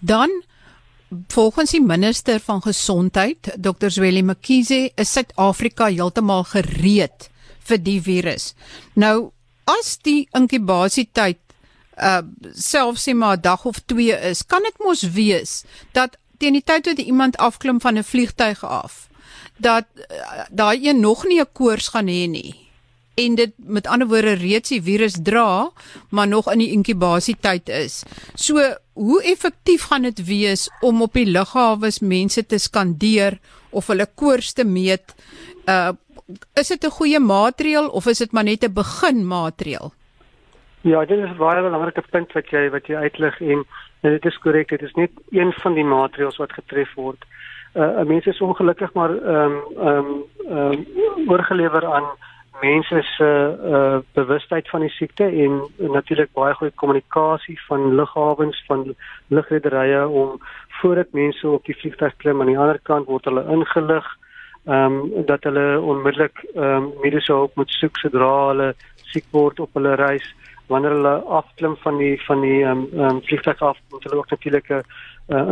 Dan 0.00 0.32
Volgens 1.28 1.70
die 1.70 1.82
minister 1.82 2.40
van 2.40 2.62
gesondheid, 2.62 3.54
Dr. 3.56 3.88
Zweli 3.88 4.22
Mkhize, 4.22 4.90
is 4.94 5.12
Suid-Afrika 5.12 5.86
heeltemal 5.86 6.44
gereed 6.44 7.28
vir 7.64 7.80
die 7.80 8.00
virus. 8.02 8.54
Nou, 8.94 9.30
as 9.64 9.96
die 10.04 10.26
inkubasietyd 10.36 11.40
uh 11.94 12.22
selfs 12.58 13.06
sê 13.06 13.14
maar 13.14 13.36
'n 13.36 13.40
dag 13.40 13.64
of 13.64 13.78
2 13.86 14.18
is, 14.30 14.42
kan 14.46 14.62
dit 14.62 14.78
mos 14.78 15.02
wees 15.14 15.64
dat 15.92 16.16
teen 16.38 16.52
die 16.52 16.64
tyd 16.64 16.86
wat 16.86 16.98
iemand 16.98 17.36
afklim 17.36 17.80
van 17.80 17.98
'n 17.98 18.04
vliegtyg 18.04 18.64
af, 18.64 19.08
dat 19.56 19.86
uh, 19.96 20.44
daai 20.50 20.88
een 20.88 21.00
nog 21.00 21.24
nie 21.24 21.40
'n 21.40 21.52
koors 21.52 21.88
gaan 21.88 22.06
hê 22.06 22.28
nie. 22.28 22.63
En 23.14 23.34
dit 23.34 23.52
met 23.58 23.86
ander 23.86 24.08
woorde 24.08 24.34
reeds 24.40 24.72
die 24.74 24.82
virus 24.82 25.18
dra, 25.22 25.70
maar 26.10 26.28
nog 26.28 26.50
in 26.52 26.58
die 26.58 26.72
inkubasietyd 26.74 27.68
is. 27.68 28.02
So, 28.34 28.62
hoe 28.94 29.22
effektief 29.22 29.88
gaan 29.90 30.02
dit 30.02 30.24
wees 30.26 30.68
om 30.80 31.02
op 31.02 31.12
die 31.12 31.26
lughawe 31.26 31.90
mense 32.00 32.46
te 32.46 32.58
skandeer 32.58 33.38
of 33.70 33.86
hulle 33.86 34.06
koors 34.14 34.52
te 34.52 34.64
meet? 34.64 35.14
Uh 35.66 35.92
is 36.56 36.68
dit 36.68 36.84
'n 36.84 36.90
goeie 36.90 37.20
maatreël 37.20 37.88
of 37.88 38.06
is 38.06 38.18
dit 38.18 38.32
maar 38.32 38.44
net 38.44 38.64
'n 38.64 38.72
beginmaatreël? 38.72 39.92
Ja, 40.80 41.04
dit 41.04 41.18
is 41.18 41.36
baie 41.36 41.62
belangrike 41.62 42.02
punt 42.10 42.32
wat 42.32 42.48
jy 42.50 42.70
wat 42.70 42.86
jy 42.86 42.96
uitlig 42.96 43.40
en 43.40 43.64
dit 44.00 44.24
is 44.24 44.38
korrek, 44.38 44.68
dit 44.68 44.82
is 44.82 44.94
net 44.94 45.10
een 45.30 45.52
van 45.52 45.74
die 45.74 45.84
maatreëls 45.84 46.36
wat 46.36 46.52
getref 46.52 46.94
word. 46.94 47.24
Uh 47.74 48.02
mense 48.04 48.30
is 48.30 48.40
ongelukkig 48.40 48.92
maar 48.92 49.10
ehm 49.10 49.36
um, 49.36 49.62
ehm 49.76 49.88
um, 49.88 50.24
ehm 50.48 50.72
um, 50.72 51.30
oorgelewer 51.30 51.86
aan 51.94 52.06
mense 52.62 53.02
se 53.16 53.30
uh 53.72 53.98
bewustheid 54.12 54.68
van 54.68 54.80
die 54.80 54.90
siekte 54.90 55.24
en 55.24 55.62
natuurlik 55.78 56.32
baie 56.32 56.54
goeie 56.54 56.72
kommunikasie 56.82 57.58
van 57.68 57.94
lughawens 57.94 58.64
van 58.66 58.94
lugrederye 59.28 60.08
om 60.08 60.38
voordat 60.80 61.12
mense 61.12 61.48
op 61.48 61.64
die 61.64 61.76
vliegtuig 61.80 62.16
klim 62.16 62.40
aan 62.40 62.52
die 62.52 62.58
ander 62.58 62.80
kant 62.82 63.06
word 63.06 63.24
hulle 63.24 63.44
ingelig 63.56 64.06
ehm 64.64 65.00
um, 65.00 65.26
dat 65.26 65.44
hulle 65.44 65.80
onmiddellik 65.80 66.38
ehm 66.54 66.64
um, 66.76 66.92
mediese 67.02 67.32
hulp 67.32 67.56
moet 67.56 67.70
soek 67.70 67.98
sodra 68.00 68.32
hulle 68.48 68.74
siek 69.12 69.26
word 69.30 69.60
op 69.60 69.70
hulle 69.74 69.94
reis. 70.00 70.26
Wanneer 70.72 70.94
hulle 70.96 71.14
afklim 71.38 71.76
van 71.76 71.98
die 71.98 72.14
van 72.26 72.40
die 72.40 72.62
ehm 72.64 72.86
um, 72.92 73.00
um, 73.08 73.22
vliegtuig 73.28 73.60
af 73.62 73.78
moet 73.90 74.04
hulle 74.04 74.16
ook 74.16 74.30
natuurlik 74.30 74.70
uh, 74.70 74.82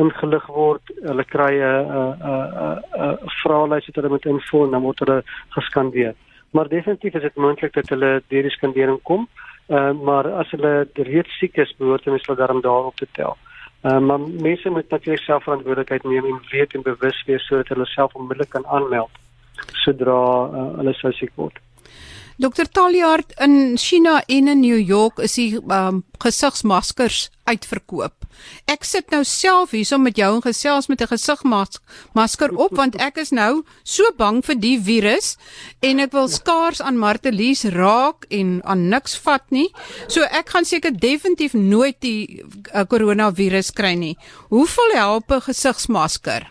ingelig 0.05 0.47
word. 0.47 0.95
Hulle 1.03 1.25
kry 1.25 1.53
'n 1.61 1.87
'n 1.93 2.15
'n 2.25 3.17
'n 3.27 3.31
vraelys 3.43 3.87
wat 3.87 3.97
hulle 4.01 4.15
moet 4.15 4.27
invul 4.35 4.65
en 4.65 4.71
dan 4.71 4.83
word 4.89 4.99
hulle 4.99 5.23
geskandeer 5.49 6.15
maar 6.53 6.69
definitief 6.69 7.15
is 7.15 7.23
dit 7.23 7.41
moontlik 7.41 7.73
dat 7.73 7.89
hulle 7.89 8.23
deur 8.29 8.47
die 8.49 8.57
skandering 8.57 9.01
kom. 9.03 9.29
Uh, 9.69 9.93
maar 9.93 10.27
as 10.43 10.51
hulle 10.51 10.89
reeds 10.93 11.39
siek 11.39 11.57
is, 11.63 11.75
behoort 11.79 12.05
hulle 12.05 12.19
slegs 12.21 12.39
daarom 12.39 12.61
daarop 12.61 12.97
te 12.97 13.07
tel. 13.17 13.37
Uh, 13.83 13.99
maar 13.99 14.21
mense 14.21 14.71
moet 14.71 14.91
natuurlik 14.91 15.23
self 15.23 15.43
verantwoordelikheid 15.43 16.05
neem 16.05 16.25
en 16.25 16.41
weet 16.51 16.75
en 16.75 16.83
bewus 16.83 17.25
wees 17.27 17.47
sodat 17.47 17.69
hulle 17.75 17.87
self 17.87 18.15
onmiddellik 18.15 18.51
kan 18.51 18.67
aanmeld 18.67 19.21
sodra 19.85 20.19
uh, 20.47 20.67
hulle 20.79 20.95
sou 20.99 21.13
siek 21.17 21.33
word. 21.41 21.59
Dr 22.43 22.67
Taljaard 22.67 23.37
in 23.39 23.77
China 23.79 24.23
en 24.27 24.49
in 24.49 24.61
New 24.61 24.79
York 24.79 25.21
is 25.23 25.37
die 25.39 25.61
um, 25.63 26.01
gesigsmaskers 26.19 27.29
uitverkoop. 27.47 28.25
Ek 28.67 28.83
sit 28.83 29.13
nou 29.15 29.21
self 29.23 29.71
hierso 29.77 30.01
met 30.03 30.19
jou 30.19 30.27
en 30.35 30.43
gesels 30.43 30.89
met 30.91 31.05
'n 31.05 31.13
gesigmasker 31.13 32.51
op 32.65 32.75
want 32.75 32.99
ek 32.99 33.23
is 33.23 33.31
nou 33.31 33.63
so 33.85 34.03
bang 34.19 34.43
vir 34.43 34.59
die 34.59 34.79
virus 34.81 35.39
en 35.83 36.01
ek 36.01 36.11
wil 36.13 36.27
skaars 36.27 36.83
aan 36.83 36.99
Martelies 36.99 37.63
raak 37.65 38.27
en 38.31 38.59
aan 38.65 38.89
niks 38.89 39.15
vat 39.23 39.47
nie. 39.51 39.71
So 40.09 40.23
ek 40.23 40.51
gaan 40.51 40.65
seker 40.65 40.91
definitief 40.91 41.55
nooit 41.55 42.01
die 42.01 42.43
koronavirus 42.89 43.71
uh, 43.71 43.75
kry 43.75 43.95
nie. 43.95 44.17
Hoeveel 44.51 44.99
help 44.99 45.31
'n 45.31 45.47
gesigsmasker? 45.47 46.51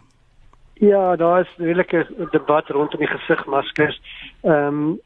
Ja, 0.79 1.15
daar 1.15 1.41
is 1.41 1.51
'n 1.60 1.63
redelike 1.63 2.07
debat 2.31 2.69
rondom 2.69 3.00
die 3.00 3.12
gesigmaskers. 3.12 4.00
Ehm 4.43 4.67
um, 4.67 5.00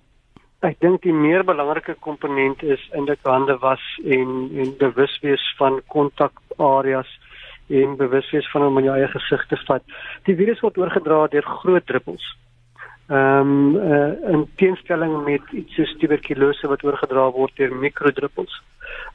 Ek 0.64 0.80
dink 0.80 1.02
die 1.04 1.14
meer 1.14 1.44
belangrike 1.44 1.98
komponent 2.00 2.64
is 2.64 2.82
eintlik 2.94 3.20
hande 3.28 3.58
was 3.60 3.84
en 4.06 4.50
en 4.64 4.78
bewus 4.80 5.20
wees 5.22 5.44
van 5.58 5.82
kontak-areas 5.92 7.12
en 7.70 7.98
bewus 7.98 8.32
wees 8.32 8.48
van 8.52 8.64
om 8.70 8.78
in 8.78 8.88
jou 8.88 8.96
eie 8.96 9.08
gesig 9.12 9.46
te 9.50 9.58
vat. 9.68 9.84
Die 10.26 10.36
virus 10.36 10.62
word 10.62 10.78
oorgedra 10.78 11.28
deur 11.28 11.48
groot 11.62 11.86
druppels. 11.86 12.26
Ehm 13.08 13.52
um, 13.52 13.76
uh, 13.76 14.32
in 14.34 14.48
teenstelling 14.56 15.24
met 15.26 15.52
iets 15.52 15.76
soos 15.76 15.92
tuberkulose 16.02 16.68
wat 16.68 16.84
oorgedra 16.84 17.28
word 17.32 17.54
deur 17.56 17.76
mikrodruppels. 17.76 18.62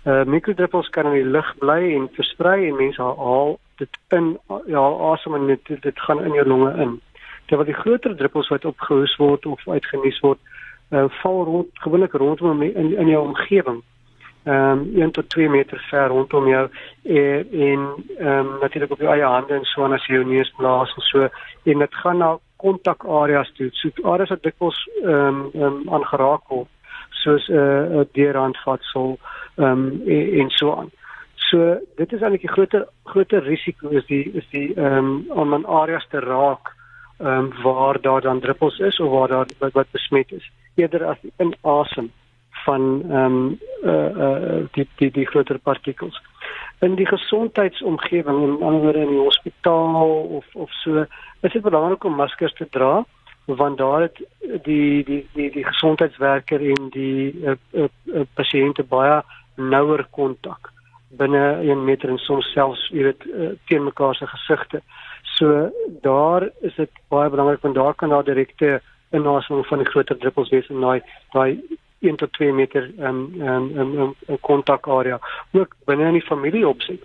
Uh 0.04 0.22
mikrodruppels 0.24 0.88
kan 0.94 1.06
in 1.10 1.16
die 1.18 1.32
lug 1.36 1.48
bly 1.58 1.80
en 1.96 2.06
versprei 2.14 2.68
en 2.68 2.76
mense 2.76 3.02
haal 3.02 3.58
dit 3.82 3.98
in 4.14 4.36
ja 4.66 4.84
asem 5.10 5.34
en 5.34 5.46
dit, 5.46 5.72
dit 5.82 6.00
gaan 6.06 6.22
in 6.24 6.38
jou 6.38 6.46
longe 6.46 6.70
in. 6.84 7.00
Terwyl 7.46 7.66
die 7.66 7.80
groter 7.82 8.14
druppels 8.16 8.48
wat 8.54 8.64
opgehoes 8.64 9.16
word 9.18 9.46
of 9.46 9.66
uitgenies 9.68 10.20
word 10.22 10.38
uh, 10.90 11.04
val 11.22 11.44
rond 11.44 11.66
gewoonlik 11.72 12.12
rondom 12.12 12.62
in 12.62 12.96
in 12.96 13.08
jou 13.08 13.26
omgewing. 13.26 13.82
Ehm 14.44 14.78
um, 14.78 15.02
1 15.02 15.10
tot 15.10 15.28
2 15.28 15.48
meter 15.48 15.86
ver 15.90 16.08
rondom 16.08 16.48
jou 16.48 16.68
en 17.02 17.46
en 17.50 17.94
ehm 18.18 18.28
um, 18.28 18.58
natuurlik 18.60 18.90
op 18.90 18.98
jou 18.98 19.12
eie 19.12 19.24
hande 19.24 19.54
en 19.54 19.64
so 19.64 19.84
as 19.84 20.06
jy 20.06 20.14
jou 20.14 20.24
neus 20.24 20.52
blaas 20.56 20.94
en 20.96 21.02
so 21.02 21.28
en 21.64 21.78
dit 21.78 21.94
gaan 21.94 22.18
na 22.18 22.38
kontakareas 22.56 23.52
toe. 23.52 23.68
So 23.72 23.90
areas 24.02 24.28
wat 24.28 24.42
dikwels 24.42 24.88
ehm 25.02 25.50
um, 25.52 25.62
um, 25.62 25.82
aangeraak 25.88 26.48
word 26.48 26.68
soos 27.10 27.48
'n 27.48 27.54
uh, 27.54 28.04
deurhandvatsel 28.12 29.18
ehm 29.56 29.66
um, 29.66 30.02
en, 30.06 30.32
en 30.40 30.50
so 30.50 30.74
aan. 30.74 30.90
So 31.34 31.78
dit 31.96 32.12
is 32.12 32.20
eintlik 32.20 32.40
die 32.40 32.54
groter 32.56 32.88
groter 33.04 33.42
risiko 33.42 33.88
is 33.88 34.06
die 34.06 34.30
is 34.32 34.48
die 34.50 34.74
ehm 34.74 34.96
um, 34.96 35.24
om 35.28 35.54
aan 35.54 35.66
areas 35.66 36.06
te 36.08 36.20
raak 36.20 36.74
ehm 37.18 37.28
um, 37.28 37.52
waar 37.62 38.00
daar 38.00 38.20
dan 38.20 38.40
druppels 38.40 38.78
is 38.78 39.00
of 39.00 39.10
waar 39.10 39.28
daar 39.28 39.46
wat, 39.58 39.72
wat 39.72 39.90
besmet 39.90 40.32
is 40.32 40.50
eerder 40.74 41.04
as 41.04 41.18
inasem 41.38 42.10
van 42.64 43.02
ehm 43.10 43.24
um, 43.24 43.58
uh 43.82 44.10
uh 44.26 44.66
die 44.72 44.88
die 44.96 45.10
die 45.10 45.26
groter 45.26 45.58
partikels. 45.58 46.20
In 46.80 46.94
die 46.94 47.06
gesondheidsomgewing 47.06 48.42
en 48.42 48.62
anderwoorde 48.62 49.00
in 49.00 49.14
die 49.14 49.24
hospitaal 49.24 50.22
of 50.38 50.46
of 50.54 50.70
so, 50.82 51.04
is 51.40 51.52
dit 51.52 51.62
belangrik 51.62 52.04
om 52.04 52.14
maskers 52.14 52.54
te 52.54 52.68
dra 52.70 53.04
want 53.46 53.78
daar 53.78 54.00
het 54.00 54.18
die 54.62 55.04
die 55.04 55.26
die 55.34 55.50
die 55.50 55.64
gesondheidswerker 55.64 56.60
en 56.60 56.90
die 56.90 57.34
uh, 57.44 57.54
uh, 57.72 57.88
uh, 58.04 58.26
pasiënte 58.34 58.82
baie 58.82 59.22
nouer 59.56 60.06
kontak 60.10 60.70
binne 61.08 61.42
1 61.66 61.84
meter 61.84 62.08
en 62.08 62.18
soms 62.18 62.52
selfs 62.54 62.86
jy 62.94 63.08
weet 63.08 63.26
uh, 63.26 63.50
teen 63.66 63.84
mekaar 63.84 64.14
se 64.14 64.26
gesigte. 64.26 64.82
So 65.36 65.70
daar 66.02 66.48
is 66.60 66.74
dit 66.76 66.90
baie 67.08 67.30
belangrik 67.30 67.62
want 67.66 67.74
daar 67.74 67.94
kan 67.94 68.08
daar 68.08 68.24
direkte 68.24 68.80
inaseming 69.10 69.66
van 69.66 69.78
die 69.78 69.86
groter 69.86 70.18
druppels 70.18 70.50
wees 70.50 70.68
in 70.68 70.80
daai 70.80 71.00
daai 71.32 71.60
1 72.00 72.16
tot 72.16 72.32
2 72.32 72.52
meter 72.52 72.90
ehm 72.98 73.24
um, 73.40 73.70
ehm 73.78 73.98
um, 73.98 74.14
'n 74.28 74.40
kontakarea. 74.40 75.18
Ook 75.52 75.76
binne 75.84 76.06
in 76.06 76.12
die 76.12 76.28
familie 76.32 76.68
opset 76.68 77.00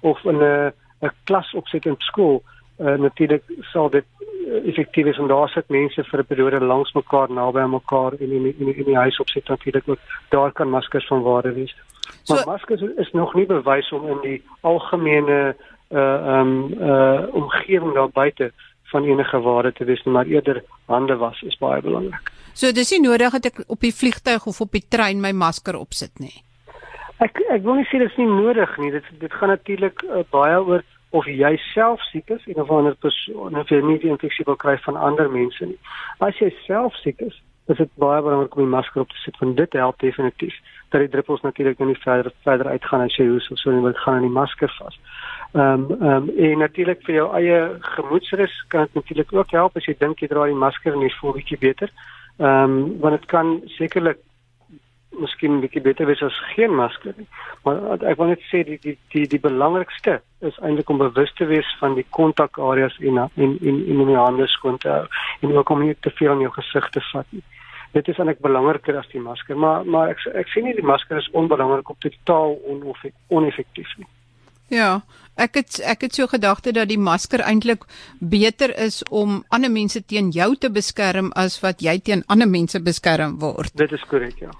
of 0.00 0.24
in 0.24 0.42
'n 0.42 0.72
'n 1.00 1.12
klas 1.24 1.54
opset 1.54 1.86
in 1.86 1.94
skool. 1.98 2.42
Uh, 2.78 2.94
natuurlik 2.94 3.42
sal 3.60 3.90
dit 3.90 4.04
uh, 4.20 4.68
effektief 4.68 5.06
is 5.06 5.18
om 5.18 5.28
daar 5.28 5.48
sit 5.48 5.68
mense 5.68 6.04
vir 6.04 6.20
'n 6.20 6.26
periode 6.26 6.64
langs 6.64 6.92
mekaar 6.92 7.30
naby 7.30 7.58
aan 7.58 7.70
mekaar 7.70 8.12
in 8.18 8.30
in 8.30 8.54
in, 8.58 8.76
in 8.76 8.84
die 8.84 8.96
huis 8.96 9.18
opset 9.18 9.48
natuurlik 9.48 9.88
ook 9.88 9.98
daar 10.28 10.52
kan 10.52 10.70
maskers 10.70 11.06
van 11.06 11.22
waarde 11.22 11.52
wees. 11.52 11.76
Maar 12.28 12.38
so, 12.38 12.50
maskers 12.50 12.80
is 12.80 13.12
nog 13.12 13.34
nie 13.34 13.46
bewys 13.46 13.92
om 13.92 14.08
in 14.08 14.20
die 14.22 14.42
algemene 14.60 15.56
uh 15.90 15.98
ehm 15.98 16.40
um, 16.40 16.72
uh 16.80 17.34
omgewing 17.34 17.94
daar 17.94 18.10
buite 18.10 18.52
van 18.94 19.04
enige 19.10 19.40
waarde 19.42 19.72
te 19.74 19.84
wees, 19.84 20.02
maar 20.06 20.30
eerder 20.30 20.62
hande 20.86 21.16
was 21.18 21.42
is 21.42 21.58
baie 21.58 21.82
belangrik. 21.82 22.32
So 22.54 22.70
dis 22.72 22.92
nie 22.94 23.02
nodig 23.02 23.34
dat 23.34 23.50
ek 23.50 23.62
op 23.66 23.82
die 23.82 23.94
vliegtuig 23.94 24.46
of 24.46 24.60
op 24.62 24.74
die 24.76 24.84
trein 24.88 25.22
my 25.22 25.32
masker 25.34 25.78
opsit 25.78 26.22
nie. 26.22 26.36
Ek 27.24 27.40
ek 27.50 27.62
wil 27.66 27.80
nie 27.80 27.88
sê 27.90 27.98
dit 28.02 28.10
is 28.10 28.18
nie 28.20 28.30
nodig 28.30 28.76
nie. 28.82 28.92
Dit 28.94 29.08
dit 29.22 29.38
gaan 29.40 29.50
natuurlik 29.54 30.04
uh, 30.06 30.22
baie 30.34 30.60
oor 30.62 30.84
of 31.14 31.26
jy 31.30 31.52
self 31.70 32.02
siek 32.10 32.30
is 32.34 32.46
en 32.50 32.62
of 32.62 32.70
ander 32.74 32.94
persoon 33.06 33.58
of 33.58 33.70
jy 33.70 33.80
nie 33.82 33.98
die 34.02 34.10
infeksie 34.10 34.46
wil 34.46 34.58
kry 34.58 34.76
van 34.86 34.98
ander 35.08 35.30
mense 35.30 35.66
nie. 35.66 35.78
As 36.22 36.38
jy 36.42 36.50
self 36.66 36.94
siek 37.02 37.22
is, 37.26 37.36
is 37.70 37.78
dit 37.78 37.92
baie 38.02 38.22
belangrik 38.22 38.56
om 38.56 38.66
die 38.66 38.74
masker 38.76 39.04
op 39.04 39.12
te 39.12 39.20
sit 39.22 39.38
want 39.42 39.58
dit 39.58 39.78
help 39.78 39.98
definitief 40.02 40.56
dat 40.94 41.02
die 41.02 41.12
druppels 41.12 41.42
natuurlik 41.42 41.78
nie 41.82 41.98
verder 42.06 42.32
verder 42.46 42.70
uitgaan 42.72 43.04
as 43.04 43.16
jy 43.18 43.26
hoes 43.28 43.50
of 43.50 43.58
so 43.58 43.72
nie, 43.74 43.82
want 43.84 43.98
gaan 43.98 44.20
aan 44.20 44.28
die 44.28 44.36
masker 44.40 44.70
vas. 44.78 44.98
Ehm 45.54 45.86
um, 45.90 45.96
ehm 46.00 46.28
um, 46.28 46.28
en 46.48 46.58
natuurlik 46.66 47.02
vir 47.06 47.14
jou 47.20 47.26
eie 47.38 47.58
gemoedsrus 47.94 48.54
kan 48.68 48.86
dit 48.86 49.00
natuurlik 49.00 49.32
ook 49.32 49.56
help 49.58 49.76
as 49.76 49.88
jy 49.90 49.96
dink 49.98 50.22
jy 50.22 50.28
dra 50.30 50.46
die 50.50 50.62
masker 50.66 50.94
en 50.94 51.02
jy 51.02 51.10
voel 51.18 51.34
bietjie 51.40 51.58
beter. 51.58 51.90
Ehm 52.38 52.78
um, 52.78 52.78
want 53.02 53.18
dit 53.18 53.26
kan 53.34 53.60
sekerlik 53.78 54.22
miskien 55.18 55.60
bietjie 55.62 55.82
beter 55.82 56.06
wees 56.06 56.22
as 56.26 56.38
geen 56.54 56.74
masker 56.74 57.14
nie. 57.16 57.26
Maar 57.64 58.02
ek 58.10 58.18
wil 58.18 58.32
net 58.32 58.42
sê 58.50 58.62
die 58.66 58.78
die 58.82 58.96
die 59.14 59.26
die 59.30 59.42
belangrikste 59.42 60.20
is 60.40 60.58
eintlik 60.60 60.90
om 60.90 61.02
bewus 61.02 61.32
te 61.38 61.46
wees 61.50 61.68
van 61.80 61.94
die 61.98 62.06
kontakareas 62.18 62.98
en 63.00 63.18
en 63.24 63.58
en 63.60 63.82
en 63.90 64.00
om 64.06 64.14
jou 64.14 64.24
hande 64.24 64.48
skoon 64.56 64.78
te 64.78 64.90
hou 64.90 65.06
en 65.40 65.56
ook 65.56 65.70
om 65.70 65.84
nie 65.84 65.94
te 66.00 66.10
veel 66.18 66.32
aan 66.34 66.46
jou 66.46 66.52
gesig 66.58 66.90
te 66.90 67.02
vat 67.12 67.26
nie. 67.30 67.44
Dit 67.94 68.08
is 68.10 68.18
eintlik 68.18 68.42
belangriker 68.42 68.96
as 68.98 69.08
die 69.12 69.22
masker, 69.22 69.56
maar 69.56 69.84
maar 69.86 70.10
ek 70.14 70.24
ek 70.34 70.50
sê 70.50 70.62
nie 70.64 70.74
die 70.74 70.86
masker 70.86 71.20
is 71.20 71.30
onbelangrik 71.32 71.90
op 71.90 72.00
totaal 72.02 72.56
oneffektief 73.30 73.92
nie. 74.00 74.08
Ja, 74.72 75.04
ek 75.36 75.60
het 75.60 75.78
ek 75.84 76.06
het 76.08 76.18
so 76.18 76.26
gedagte 76.30 76.72
dat 76.72 76.88
die 76.90 76.98
masker 76.98 77.44
eintlik 77.44 77.84
beter 78.18 78.74
is 78.86 79.02
om 79.10 79.42
ander 79.54 79.70
mense 79.70 80.02
teen 80.02 80.32
jou 80.34 80.54
te 80.56 80.70
beskerm 80.70 81.30
as 81.36 81.60
wat 81.62 81.82
jy 81.84 81.98
teen 82.00 82.24
ander 82.26 82.48
mense 82.48 82.80
beskerm 82.82 83.38
word. 83.42 83.70
Dit 83.78 83.92
is 83.92 84.04
korrek, 84.10 84.40
ja. 84.40 84.50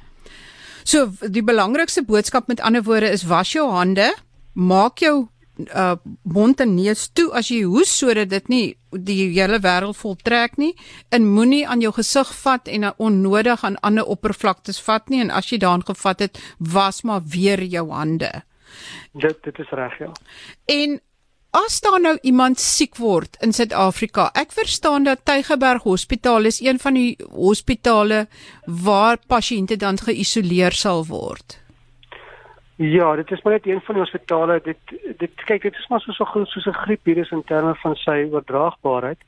So 0.84 1.08
die 1.32 1.42
belangrikste 1.42 2.04
boodskap 2.04 2.48
met 2.48 2.60
ander 2.60 2.84
woorde 2.84 3.10
is 3.10 3.24
was 3.24 3.54
jou 3.54 3.70
hande, 3.72 4.10
maak 4.52 5.00
jou 5.00 5.26
uh 5.58 5.94
mond 6.22 6.60
en 6.60 6.74
neus 6.74 7.08
toe 7.14 7.28
as 7.32 7.48
jy 7.50 7.62
hoes 7.62 7.90
sodat 7.98 8.30
dit 8.30 8.48
nie 8.48 8.64
die 8.90 9.30
hele 9.34 9.60
wêreld 9.62 9.96
voltrek 9.96 10.58
nie 10.58 10.72
en 11.14 11.26
moenie 11.26 11.62
aan 11.68 11.80
jou 11.84 11.92
gesig 11.94 12.32
vat 12.42 12.68
en 12.68 12.90
onnodig 12.96 13.64
aan 13.64 13.78
ander 13.86 14.04
oppervlaktes 14.04 14.80
vat 14.82 15.08
nie 15.08 15.22
en 15.22 15.30
as 15.30 15.52
jy 15.52 15.60
daaraan 15.62 15.86
gevat 15.86 16.26
het 16.26 16.42
was 16.58 17.02
maar 17.02 17.22
weer 17.22 17.62
jou 17.62 17.90
hande. 17.90 18.30
Dit 19.12 19.42
dit 19.42 19.58
is 19.58 19.70
reg 19.70 19.98
ja. 19.98 20.12
En 20.66 21.00
as 21.54 21.80
daar 21.80 22.00
nou 22.00 22.16
iemand 22.22 22.60
siek 22.60 22.96
word 22.98 23.36
in 23.40 23.52
Suid-Afrika, 23.54 24.30
ek 24.34 24.52
verstaan 24.52 25.06
dat 25.06 25.22
Tygerberg 25.24 25.82
Hospitaal 25.86 26.50
is 26.50 26.60
een 26.60 26.80
van 26.82 26.98
die 26.98 27.14
hospitale 27.30 28.26
waar 28.66 29.20
pasiënte 29.26 29.76
dan 29.76 29.98
geïsoleer 29.98 30.74
sal 30.74 31.06
word. 31.06 31.63
Ja, 32.76 33.14
dit 33.16 33.30
is 33.30 33.42
maar 33.42 33.52
net 33.52 33.66
een 33.66 33.80
van 33.80 33.94
die 33.94 34.02
hospitale. 34.02 34.60
Dit 34.62 34.78
dit 35.16 35.44
kyk, 35.44 35.62
dit 35.62 35.76
is 35.78 35.86
maar 35.86 36.00
so 36.00 36.12
so 36.12 36.24
goed 36.24 36.48
soos 36.48 36.66
'n 36.66 36.82
griepvirus 36.84 37.30
in 37.30 37.44
terme 37.44 37.74
van 37.74 37.94
sy 37.94 38.28
oordraagbaarheid. 38.32 39.18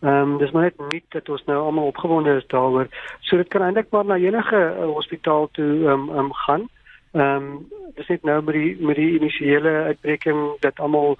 Ehm 0.00 0.32
um, 0.32 0.38
dis 0.38 0.50
maar 0.50 0.62
net 0.62 0.92
nie 0.92 1.02
dat 1.08 1.28
ons 1.28 1.44
nou 1.44 1.58
almal 1.58 1.86
opgewonde 1.86 2.36
is 2.36 2.46
daaroor. 2.46 2.86
So 3.20 3.36
dit 3.36 3.48
kan 3.48 3.62
eintlik 3.62 3.90
maar 3.90 4.04
na 4.04 4.16
enige 4.16 4.56
uh, 4.56 4.84
hospitaal 4.84 5.48
toe 5.52 5.86
ehm 5.86 6.08
um, 6.08 6.18
um, 6.18 6.32
gaan. 6.32 6.68
Ehm 7.12 7.36
um, 7.36 7.68
dis 7.94 8.06
net 8.06 8.22
nou 8.22 8.42
met 8.42 8.54
die 8.54 8.76
met 8.80 8.96
die 8.96 9.14
initiële 9.18 9.70
uitbreking 9.70 10.60
dat 10.60 10.80
almal 10.80 11.16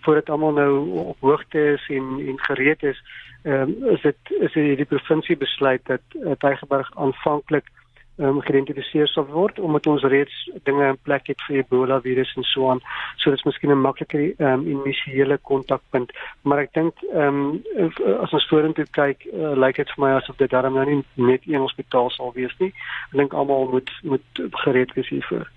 voordat 0.00 0.30
almal 0.30 0.52
nou 0.52 0.98
op 0.98 1.16
hoogte 1.20 1.72
is 1.72 1.88
en 1.88 2.24
en 2.26 2.38
gereed 2.40 2.82
is, 2.82 3.02
ehm 3.42 3.54
um, 3.54 3.88
is 3.88 4.00
dit 4.00 4.16
is 4.40 4.52
dit 4.52 4.76
die 4.76 4.84
provinsie 4.84 5.36
besluit 5.36 5.80
dat 5.86 6.00
Tygerberg 6.38 6.90
aanvanklik 6.96 7.70
um, 8.18 8.40
geïdentifiseer 8.40 9.08
sal 9.08 9.26
word 9.26 9.58
omdat 9.58 9.86
ons 9.86 10.02
reeds 10.02 10.50
dinge 10.68 10.88
in 10.88 10.98
plek 11.02 11.26
het 11.30 11.40
vir 11.46 11.62
Ebola 11.62 12.00
virus 12.00 12.32
en 12.36 12.46
so 12.48 12.70
aan. 12.70 12.82
So 13.16 13.30
dit 13.30 13.38
is 13.38 13.44
miskien 13.44 13.70
'n 13.70 13.80
makliker 13.80 14.34
um, 14.38 14.66
initiële 14.66 15.38
kontakpunt, 15.42 16.12
maar 16.42 16.58
ek 16.58 16.72
dink 16.72 16.94
ehm 17.12 17.62
um, 17.78 17.90
as 18.20 18.32
ons 18.32 18.48
vorentoe 18.48 18.86
kyk, 18.90 19.26
uh, 19.32 19.54
lyk 19.56 19.76
dit 19.76 19.90
vir 19.94 20.04
my 20.04 20.12
asof 20.18 20.36
dit 20.36 20.50
daarom 20.50 20.74
nou 20.74 20.86
nie 20.86 21.02
net 21.14 21.42
een 21.46 21.60
hospitaal 21.60 22.10
sal 22.10 22.32
wees 22.34 22.54
nie. 22.58 22.72
Ek 23.12 23.18
dink 23.18 23.32
almal 23.32 23.68
moet 23.70 23.90
moet 24.02 24.46
gereed 24.64 24.92
wees 24.94 25.08
hiervoor. 25.08 25.48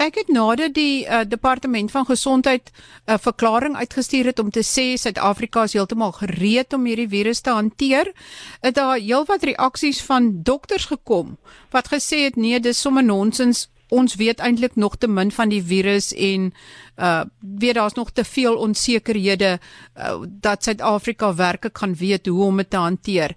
Ek 0.00 0.16
het 0.16 0.28
nadat 0.32 0.72
die 0.74 1.04
uh, 1.04 1.20
departement 1.28 1.90
van 1.90 2.06
gesondheid 2.06 2.70
'n 2.70 3.12
uh, 3.12 3.18
verklaring 3.20 3.76
uitgestuur 3.76 4.24
het 4.24 4.38
om 4.38 4.50
te 4.50 4.64
sê 4.64 4.96
Suid-Afrika 4.96 5.62
is 5.62 5.72
heeltemal 5.72 6.12
gereed 6.12 6.72
om 6.72 6.84
hierdie 6.84 7.08
virus 7.08 7.40
te 7.40 7.50
hanteer, 7.50 8.12
het 8.60 8.74
daar 8.74 8.96
heelwat 8.96 9.42
reaksies 9.42 10.02
van 10.02 10.42
dokters 10.42 10.84
gekom 10.84 11.36
wat 11.70 11.88
gesê 11.88 12.24
het 12.24 12.36
nee, 12.36 12.60
dis 12.60 12.80
sommer 12.80 13.04
nonsens. 13.04 13.68
Ons 13.88 14.14
weet 14.14 14.40
eintlik 14.40 14.76
nog 14.76 14.96
te 14.96 15.06
min 15.06 15.30
van 15.30 15.48
die 15.48 15.62
virus 15.62 16.12
en 16.14 16.52
uh 16.96 17.24
weet 17.40 17.74
daar's 17.74 17.94
nog 17.94 18.10
te 18.10 18.24
veel 18.24 18.56
onsekerhede 18.56 19.58
uh, 19.96 20.20
dat 20.28 20.64
Suid-Afrika 20.64 21.34
werklik 21.34 21.72
kan 21.72 21.94
weet 21.94 22.26
hoe 22.26 22.44
om 22.44 22.56
dit 22.56 22.70
te 22.70 22.76
hanteer. 22.76 23.36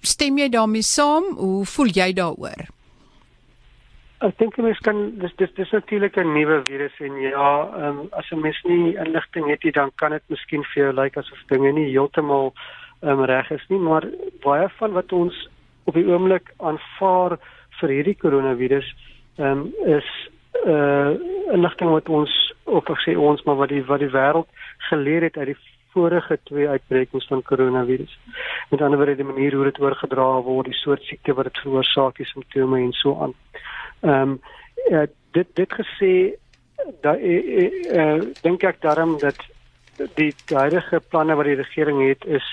Stem 0.00 0.38
jy 0.38 0.48
daarmee 0.48 0.82
saam? 0.82 1.24
Hoe 1.36 1.66
voel 1.66 1.86
jy 1.86 2.12
daaroor? 2.12 2.79
Ek 4.20 4.34
dink 4.36 4.58
mens 4.60 4.80
kan 4.84 4.98
dis 5.16 5.32
dis 5.40 5.52
dis 5.56 5.70
natuurlik 5.72 6.16
'n 6.20 6.32
nuwe 6.34 6.56
virus 6.68 6.96
en 7.00 7.14
ja, 7.20 7.50
ehm 7.76 8.00
um, 8.00 8.08
as 8.12 8.28
'n 8.30 8.40
mens 8.40 8.58
nie 8.64 8.96
inligting 9.04 9.48
het 9.48 9.64
nie, 9.64 9.72
dan 9.72 9.90
kan 9.96 10.10
dit 10.10 10.22
miskien 10.28 10.64
vir 10.64 10.82
jou 10.82 10.92
lyk 10.92 11.16
asof 11.16 11.38
dinge 11.48 11.72
nie 11.72 11.88
heeltemal 11.88 12.52
ehm 13.02 13.18
um, 13.18 13.24
reg 13.24 13.50
is 13.50 13.64
nie, 13.68 13.78
maar 13.78 14.04
baie 14.42 14.68
van 14.68 14.92
wat 14.92 15.12
ons 15.12 15.48
op 15.84 15.94
die 15.94 16.04
oomblik 16.04 16.52
aanvaar 16.58 17.38
vir 17.80 17.88
hierdie 17.88 18.16
koronavirus 18.24 18.92
ehm 19.38 19.46
um, 19.46 19.72
is 19.96 20.10
uh, 20.66 21.16
inligting 21.56 21.90
wat 21.90 22.08
ons 22.08 22.52
of 22.64 22.90
ek 22.90 23.00
sê 23.06 23.16
ons 23.16 23.42
maar 23.44 23.56
wat 23.56 23.72
die 23.72 23.84
wat 23.84 24.00
die 24.00 24.12
wêreld 24.18 24.48
geleer 24.90 25.22
het 25.22 25.36
uit 25.36 25.46
die 25.54 25.60
vorige 25.96 26.38
twee 26.44 26.68
uitbrekings 26.68 27.26
van 27.26 27.42
koronavirus. 27.42 28.18
Met 28.70 28.82
ander 28.82 28.98
woorde 28.98 29.16
die 29.16 29.32
manier 29.32 29.54
hoe 29.54 29.64
dit 29.64 29.80
oorgedra 29.80 30.42
word, 30.42 30.66
die 30.66 30.82
soort 30.84 31.02
siekte 31.02 31.34
wat 31.34 31.44
dit 31.44 31.58
veroorsaak, 31.64 32.16
die 32.16 32.26
simptome 32.26 32.78
en 32.84 32.92
so 32.92 33.16
aan. 33.16 33.32
Ehm 33.32 33.79
um, 34.02 34.40
uh, 34.90 35.06
dit 35.30 35.46
dit 35.54 35.72
gesê 35.72 36.12
dat 37.00 37.18
uh, 37.18 37.70
uh, 37.92 38.20
dink 38.42 38.62
ek 38.62 38.80
daarom 38.80 39.18
dat 39.18 39.36
die 40.16 40.34
huidige 40.48 41.00
planne 41.08 41.34
wat 41.36 41.48
die 41.48 41.60
regering 41.60 42.00
het 42.08 42.24
is 42.24 42.46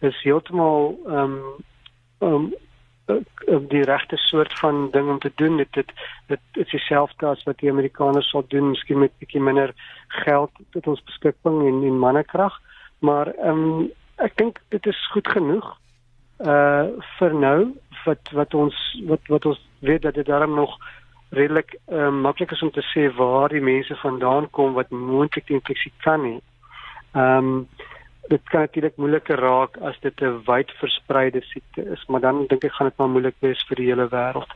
is 0.00 0.22
heeltemal 0.22 0.98
ehm 1.06 1.38
um, 2.20 2.52
um, 3.46 3.66
die 3.68 3.82
regte 3.82 4.16
soort 4.16 4.58
van 4.58 4.90
ding 4.90 5.08
om 5.10 5.18
te 5.18 5.32
doen. 5.34 5.56
Dit 5.56 5.72
dit 5.72 5.92
dit 6.26 6.40
is 6.52 6.70
dieselfde 6.70 7.26
as 7.26 7.42
wat 7.42 7.58
die 7.58 7.70
Amerikaners 7.70 8.30
sal 8.30 8.44
doen 8.48 8.70
miskien 8.70 8.98
met 8.98 9.18
bietjie 9.18 9.40
minder 9.40 9.74
geld 10.08 10.50
tot 10.70 10.86
ons 10.86 11.02
beskikking 11.02 11.66
en 11.66 11.82
en 11.82 11.98
mannekrag. 11.98 12.60
Maar 12.98 13.34
ehm 13.34 13.64
um, 13.64 13.90
ek 14.16 14.36
dink 14.36 14.60
dit 14.68 14.86
is 14.86 15.08
goed 15.10 15.28
genoeg 15.28 15.66
uh 16.46 16.86
vir 17.18 17.34
nou 17.34 17.58
wat 18.04 18.30
wat 18.32 18.54
ons 18.54 18.78
wat 19.06 19.30
wat 19.30 19.46
ons 19.46 19.60
weet 19.82 20.02
dat 20.02 20.14
dit 20.14 20.26
daarom 20.26 20.54
nog 20.54 20.76
redelik 21.30 21.78
uh, 21.88 22.10
maklik 22.10 22.50
is 22.50 22.62
om 22.62 22.70
te 22.70 22.84
sê 22.92 23.08
waar 23.16 23.48
die 23.48 23.64
mense 23.64 23.96
vandaan 23.96 24.50
kom 24.50 24.72
wat 24.76 24.90
moontlik 24.90 25.46
die 25.46 25.56
infeksie 25.56 25.92
kan 26.04 26.28
hê. 26.28 26.36
Ehm 27.12 27.48
um, 27.52 27.68
dit 28.30 28.42
kan 28.48 28.60
natuurlik 28.60 28.96
moeiliker 28.96 29.38
raak 29.38 29.76
as 29.76 29.96
dit 30.00 30.20
'n 30.20 30.42
wyd 30.46 30.70
verspreide 30.80 31.40
siekte 31.42 31.82
is, 31.94 32.04
maar 32.06 32.20
dan 32.20 32.46
dink 32.46 32.64
ek 32.64 32.72
gaan 32.72 32.88
dit 32.88 32.98
maar 32.98 33.08
moeilik 33.08 33.34
wees 33.38 33.64
vir 33.68 33.76
die 33.76 33.86
hele 33.86 34.08
wêreld. 34.08 34.52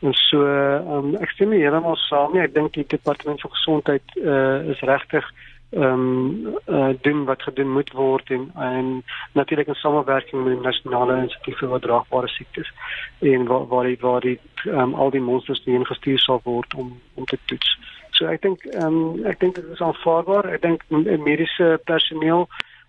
En 0.00 0.14
so 0.14 0.44
ehm 0.44 0.90
um, 0.96 1.14
ek 1.16 1.30
stem 1.30 1.50
nie 1.50 1.60
heeltemal 1.60 1.96
saam 1.96 2.32
nie. 2.32 2.42
Ek 2.42 2.54
dink 2.54 2.72
die 2.72 2.86
departement 2.86 3.40
van 3.40 3.50
gesondheid 3.50 4.16
uh, 4.16 4.58
is 4.72 4.80
regtig 4.80 5.24
ehm 5.70 5.92
um, 5.92 6.56
uh, 6.66 6.94
doen 7.00 7.24
wat 7.24 7.42
gedoen 7.42 7.72
moet 7.72 7.90
word 7.92 8.30
en 8.30 8.50
en 8.54 9.04
natuurlik 9.32 9.66
in 9.66 9.74
samewerking 9.74 10.44
met 10.44 10.54
die 10.54 10.62
nasionale 10.62 11.16
instituut 11.22 11.58
vir 11.58 11.70
oordraagbare 11.70 12.28
siektes 12.28 12.70
en 13.18 13.46
waar 13.46 13.66
waar 13.66 13.84
die 13.84 13.98
waar 14.00 14.20
die 14.20 14.38
um, 14.64 14.94
al 14.94 15.10
die 15.10 15.20
monsters 15.20 15.64
die 15.64 15.74
ingestuur 15.74 16.18
sal 16.18 16.40
word 16.44 16.74
om 16.74 17.00
om 17.14 17.24
te 17.24 17.38
toets. 17.44 17.78
So 18.10 18.26
ek 18.26 18.42
dink 18.42 18.64
ehm 18.64 18.86
um, 18.86 19.24
ek 19.26 19.40
dink 19.40 19.54
dit 19.54 19.64
is 19.72 19.82
aanvaarbaar. 19.82 20.52
Ek 20.54 20.62
dink 20.62 20.84
mediese 21.28 21.80
personeel 21.84 22.46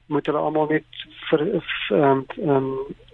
moet 0.07 0.25
hulle 0.25 0.39
almal 0.39 0.69
net 0.69 1.05
vir 1.29 1.45
ehm 1.47 1.63
um, 1.89 2.25
um, 2.49 2.69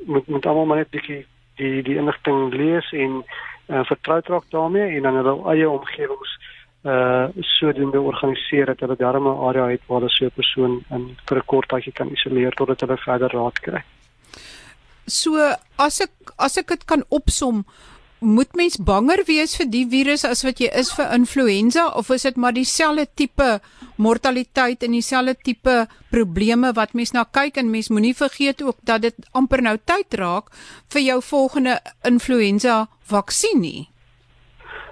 moet 0.06 0.28
moet 0.28 0.46
almal 0.46 0.76
net 0.76 0.92
bietjie 0.92 1.24
die 1.56 1.82
die 1.82 1.98
inligting 1.98 2.54
lees 2.54 2.92
en 2.92 3.24
uh, 3.24 3.84
vertroud 3.86 4.28
raak 4.28 4.50
daarmee 4.50 4.96
en 4.96 5.08
dan 5.08 5.16
hulle 5.22 5.36
eie 5.54 5.70
omgewings 5.70 6.38
uh 6.84 7.28
sodoende 7.40 8.02
organiseer 8.02 8.66
dat 8.66 8.80
hulle 8.80 8.96
darm 8.96 9.28
'n 9.28 9.40
area 9.50 9.68
het 9.68 9.82
waar 9.88 10.02
hulle 10.02 10.12
so 10.12 10.26
'n 10.26 10.36
persoon 10.36 10.84
in 10.92 11.18
vir 11.28 11.38
'n 11.38 11.46
kort 11.46 11.70
tydjie 11.70 11.94
kan 11.94 12.10
isoleer 12.12 12.52
totdat 12.52 12.82
hulle 12.82 12.98
verder 12.98 13.32
raad 13.32 13.60
kry. 13.60 13.84
So 15.08 15.36
as 15.78 16.02
ek 16.02 16.12
as 16.38 16.58
ek 16.58 16.68
dit 16.68 16.86
kan 16.86 17.04
opsom, 17.10 17.66
moet 18.24 18.56
mens 18.56 18.78
banger 18.80 19.24
wees 19.28 19.56
vir 19.60 19.68
die 19.68 19.84
virus 19.92 20.24
as 20.26 20.44
wat 20.48 20.62
jy 20.64 20.70
is 20.72 20.92
vir 20.96 21.12
influenza 21.12 21.88
of 22.00 22.10
is 22.16 22.24
dit 22.24 22.40
maar 22.40 22.56
dieselfde 22.56 23.06
tipe 23.16 23.60
mortaliteit 23.98 24.84
en 24.84 24.96
dieselfde 24.96 25.36
tipe 25.44 25.76
probleme 26.12 26.72
wat 26.74 26.94
mens 26.94 27.12
na 27.12 27.24
kyk 27.24 27.60
en 27.60 27.72
mens 27.72 27.92
moenie 27.92 28.16
vergeet 28.16 28.64
ook 28.64 28.78
dat 28.82 29.02
dit 29.02 29.16
amper 29.32 29.62
nou 29.62 29.78
tyd 29.78 30.16
raak 30.20 30.52
vir 30.96 31.02
jou 31.02 31.22
volgende 31.22 31.80
influenza 32.08 32.88
vaksin 33.04 33.60
nie. 33.60 33.93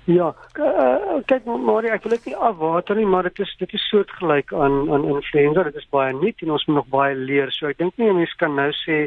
Ja, 0.09 0.31
uh, 0.57 1.19
kyk 1.29 1.45
maar 1.45 1.85
ek 1.85 2.07
wil 2.07 2.15
dit 2.15 2.31
nie 2.31 2.35
afwater 2.35 2.97
nie, 2.97 3.05
maar 3.05 3.27
dit 3.29 3.39
is 3.43 3.51
dit 3.59 3.73
is 3.77 3.83
soortgelyk 3.91 4.53
aan 4.53 4.89
aan 4.89 5.05
influenza. 5.05 5.63
Dit 5.67 5.77
is 5.77 5.89
baie 5.93 6.13
nuut 6.13 6.41
en 6.41 6.51
ons 6.51 6.65
moet 6.65 6.75
nog 6.79 6.87
baie 6.89 7.15
leer. 7.15 7.51
So 7.53 7.69
ek 7.69 7.77
dink 7.77 7.99
nie 8.01 8.09
mense 8.09 8.39
kan 8.41 8.55
nou 8.57 8.71
sê 8.81 9.03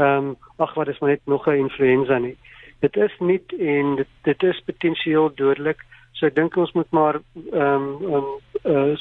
ehm 0.00 0.32
um, 0.32 0.36
ag 0.58 0.74
wat 0.74 0.88
is 0.88 0.98
maar 0.98 1.10
net 1.10 1.22
nog 1.30 1.46
'n 1.46 1.62
influenza 1.62 2.18
nie. 2.18 2.36
Dit 2.80 2.96
is 2.96 3.14
nuut 3.20 3.52
en 3.52 3.96
dit 3.96 4.08
dit 4.22 4.42
is 4.42 4.62
potensieel 4.66 5.30
dodelik. 5.34 5.84
So 6.12 6.26
ek 6.26 6.34
dink 6.34 6.56
ons 6.56 6.72
moet 6.72 6.90
maar 6.90 7.20
ehm 7.52 7.86
um, 8.02 8.14
um, 8.14 8.26
uh, 8.64 8.96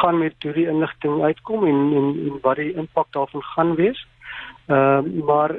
gaan 0.00 0.18
met 0.18 0.34
die 0.40 0.66
inligting 0.66 1.22
uitkom 1.22 1.66
en, 1.66 1.80
en 1.98 2.06
en 2.26 2.38
wat 2.42 2.56
die 2.56 2.74
impak 2.74 3.06
daarvan 3.12 3.42
gaan 3.42 3.74
wees. 3.74 4.06
Ehm 4.66 5.06
uh, 5.06 5.22
maar 5.24 5.54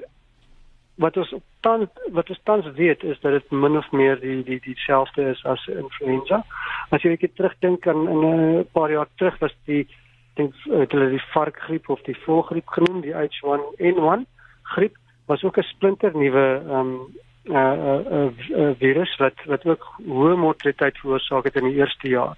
wat 0.95 1.17
ons 1.17 1.33
tans 1.61 1.89
wat 2.11 2.29
ons 2.29 2.41
tans 2.43 2.67
weet 2.75 3.03
is 3.03 3.19
dat 3.21 3.31
dit 3.31 3.51
min 3.51 3.77
of 3.77 3.91
meer 3.91 4.19
die 4.19 4.43
die 4.43 4.59
dieselfde 4.59 5.29
is 5.31 5.43
as 5.45 5.67
influenza. 5.67 6.43
As 6.89 7.01
jy 7.01 7.15
net 7.15 7.35
terugdink 7.35 7.87
aan 7.87 8.07
'n 8.09 8.67
paar 8.73 8.91
jaar 8.91 9.07
terug 9.15 9.39
was 9.39 9.55
die 9.65 9.87
dink 10.35 10.53
hulle 10.65 11.09
die 11.09 11.25
varkgriep 11.33 11.89
of 11.89 12.01
die 12.01 12.17
voëlgriep 12.25 12.67
genoem, 12.67 13.01
die 13.01 13.13
H1N1 13.13 14.25
griep 14.75 14.95
was 15.25 15.43
ook 15.43 15.57
'n 15.57 15.71
splinter 15.73 16.11
nuwe 16.13 16.45
ehm 16.67 16.79
um, 16.79 16.91
uh, 17.45 17.55
uh, 17.55 17.99
uh, 18.11 18.31
uh, 18.49 18.71
virus 18.77 19.17
wat 19.17 19.33
wat 19.45 19.65
ook 19.65 19.83
hoë 20.05 20.35
mortaliteit 20.37 20.97
veroorsaak 20.97 21.43
het 21.43 21.55
in 21.55 21.69
die 21.69 21.79
eerste 21.79 22.07
jaar. 22.07 22.37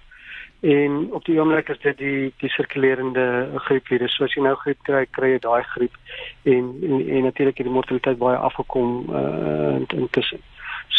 En 0.64 1.12
op 1.12 1.24
die 1.28 1.36
oomblik 1.40 1.68
is 1.68 1.80
dit 1.82 1.98
die 1.98 2.32
die 2.40 2.50
sirkulerende 2.56 3.26
griepvirus. 3.66 4.16
So 4.16 4.24
as 4.24 4.34
jy 4.36 4.42
nou 4.46 4.54
griep 4.62 4.80
kry, 4.88 5.04
kry 5.12 5.34
jy 5.34 5.42
daai 5.44 5.62
griep 5.74 5.94
en 6.42 6.72
en, 6.80 6.98
en 7.04 7.22
natuurlik 7.28 7.60
het 7.60 7.68
die 7.68 7.74
mortaliteit 7.74 8.18
baie 8.18 8.36
afgekom 8.36 9.10
uh, 9.12 9.76
intussen. 9.92 10.40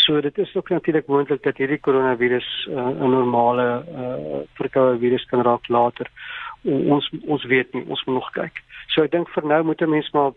So 0.06 0.22
dit 0.22 0.38
is 0.38 0.56
ook 0.56 0.70
natuurlik 0.70 1.08
moontlik 1.08 1.44
dat 1.44 1.58
hierdie 1.58 1.82
koronavirus 1.82 2.50
uh, 2.70 2.90
'n 2.90 3.10
normale 3.10 3.68
uh, 3.90 4.44
verkoue 4.54 5.00
virus 5.00 5.26
kan 5.26 5.42
raak 5.42 5.68
later 5.68 6.12
ons 6.66 7.10
ons 7.26 7.46
weet 7.46 7.74
nie, 7.74 7.84
ons 7.88 8.04
moet 8.06 8.16
nog 8.16 8.32
kyk. 8.34 8.62
So 8.94 9.04
ek 9.06 9.14
dink 9.14 9.30
vir 9.34 9.46
nou 9.46 9.64
moet 9.64 9.82
'n 9.82 9.90
mens 9.90 10.10
maar 10.14 10.32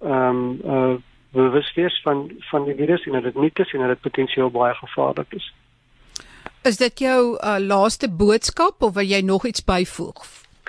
ehm 0.00 0.36
um, 0.36 0.60
uh 0.64 0.96
bewus 1.32 1.74
wees 1.74 2.00
van 2.04 2.30
van 2.50 2.64
die 2.64 2.74
virus 2.74 3.06
en 3.06 3.12
dat 3.12 3.22
dit 3.22 3.34
nie 3.34 3.50
te 3.50 3.64
sien 3.64 3.80
dat 3.80 3.88
dit 3.88 4.00
potensieel 4.00 4.50
baie 4.50 4.74
gevaarlik 4.74 5.32
is. 5.32 5.52
Is 6.62 6.76
dit 6.78 6.98
jou 6.98 7.34
uh, 7.34 7.56
laaste 7.58 8.06
boodskap 8.06 8.82
of 8.86 8.92
wil 8.94 9.06
jy 9.06 9.18
nog 9.26 9.46
iets 9.46 9.64
byvoeg 9.66 10.26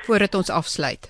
voordat 0.08 0.36
ons 0.36 0.49
afsluit? 0.49 1.06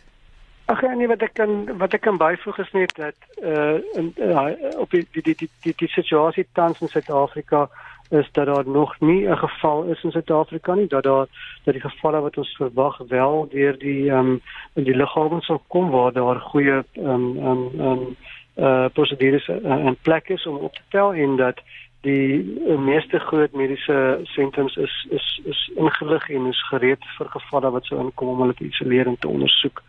Ag 0.65 0.81
ja, 0.81 0.91
nee, 0.91 1.07
wat 1.07 1.23
ek 1.23 1.37
kan 1.39 1.53
wat 1.79 1.95
ek 1.95 2.03
kan 2.03 2.19
byvoeg 2.19 2.59
is 2.59 2.71
net 2.75 2.91
dat 2.99 3.15
uh 3.39 3.79
in 3.99 4.11
uh, 4.19 4.51
op 4.83 4.91
die 4.91 5.05
die 5.15 5.23
die 5.23 5.49
die, 5.63 5.73
die 5.75 5.89
situasie 5.91 6.43
tans 6.51 6.83
in 6.83 6.91
Suid-Afrika 6.91 7.69
is 8.11 8.27
dat 8.35 8.45
daar 8.51 8.67
nog 8.67 8.99
nie 8.99 9.23
'n 9.27 9.37
geval 9.37 9.83
is 9.83 10.03
in 10.03 10.11
Suid-Afrika 10.11 10.75
nie 10.75 10.87
dat 10.87 11.03
daar 11.03 11.27
dat 11.63 11.73
die 11.73 11.87
gevalle 11.87 12.19
wat 12.19 12.37
ons 12.37 12.55
verwag 12.55 12.97
wel 13.07 13.47
deur 13.51 13.79
die 13.79 14.09
ehm 14.11 14.19
um, 14.19 14.41
in 14.75 14.83
die 14.83 14.95
liggame 14.95 15.41
sal 15.41 15.63
kom 15.67 15.89
waar 15.89 16.11
daar 16.11 16.39
goeie 16.39 16.83
ehm 16.93 17.07
um, 17.07 17.37
ehm 17.37 17.47
um, 17.47 17.79
um, 17.79 18.15
uh 18.55 18.85
prosedures 18.93 19.47
uh, 19.47 19.85
in 19.85 19.97
plek 20.01 20.29
is 20.29 20.45
om 20.45 20.55
op 20.55 20.73
te 20.73 20.81
tel 20.89 21.13
en 21.13 21.35
dat 21.35 21.57
die 22.03 22.59
uh, 22.67 22.77
meeste 22.79 23.19
groot 23.19 23.53
mediese 23.55 23.97
sentrums 24.35 24.75
is 24.75 24.93
is 25.09 25.27
is 25.45 25.61
ingelig 25.75 26.29
en 26.29 26.45
is 26.51 26.61
gereed 26.69 27.05
vir 27.17 27.31
gevalle 27.35 27.71
wat 27.75 27.87
sou 27.87 27.99
inkom 28.03 28.33
om 28.33 28.43
hulle 28.43 28.55
te 28.59 28.67
isoleer 28.67 29.07
en 29.07 29.19
te 29.19 29.31
ondersoek 29.31 29.83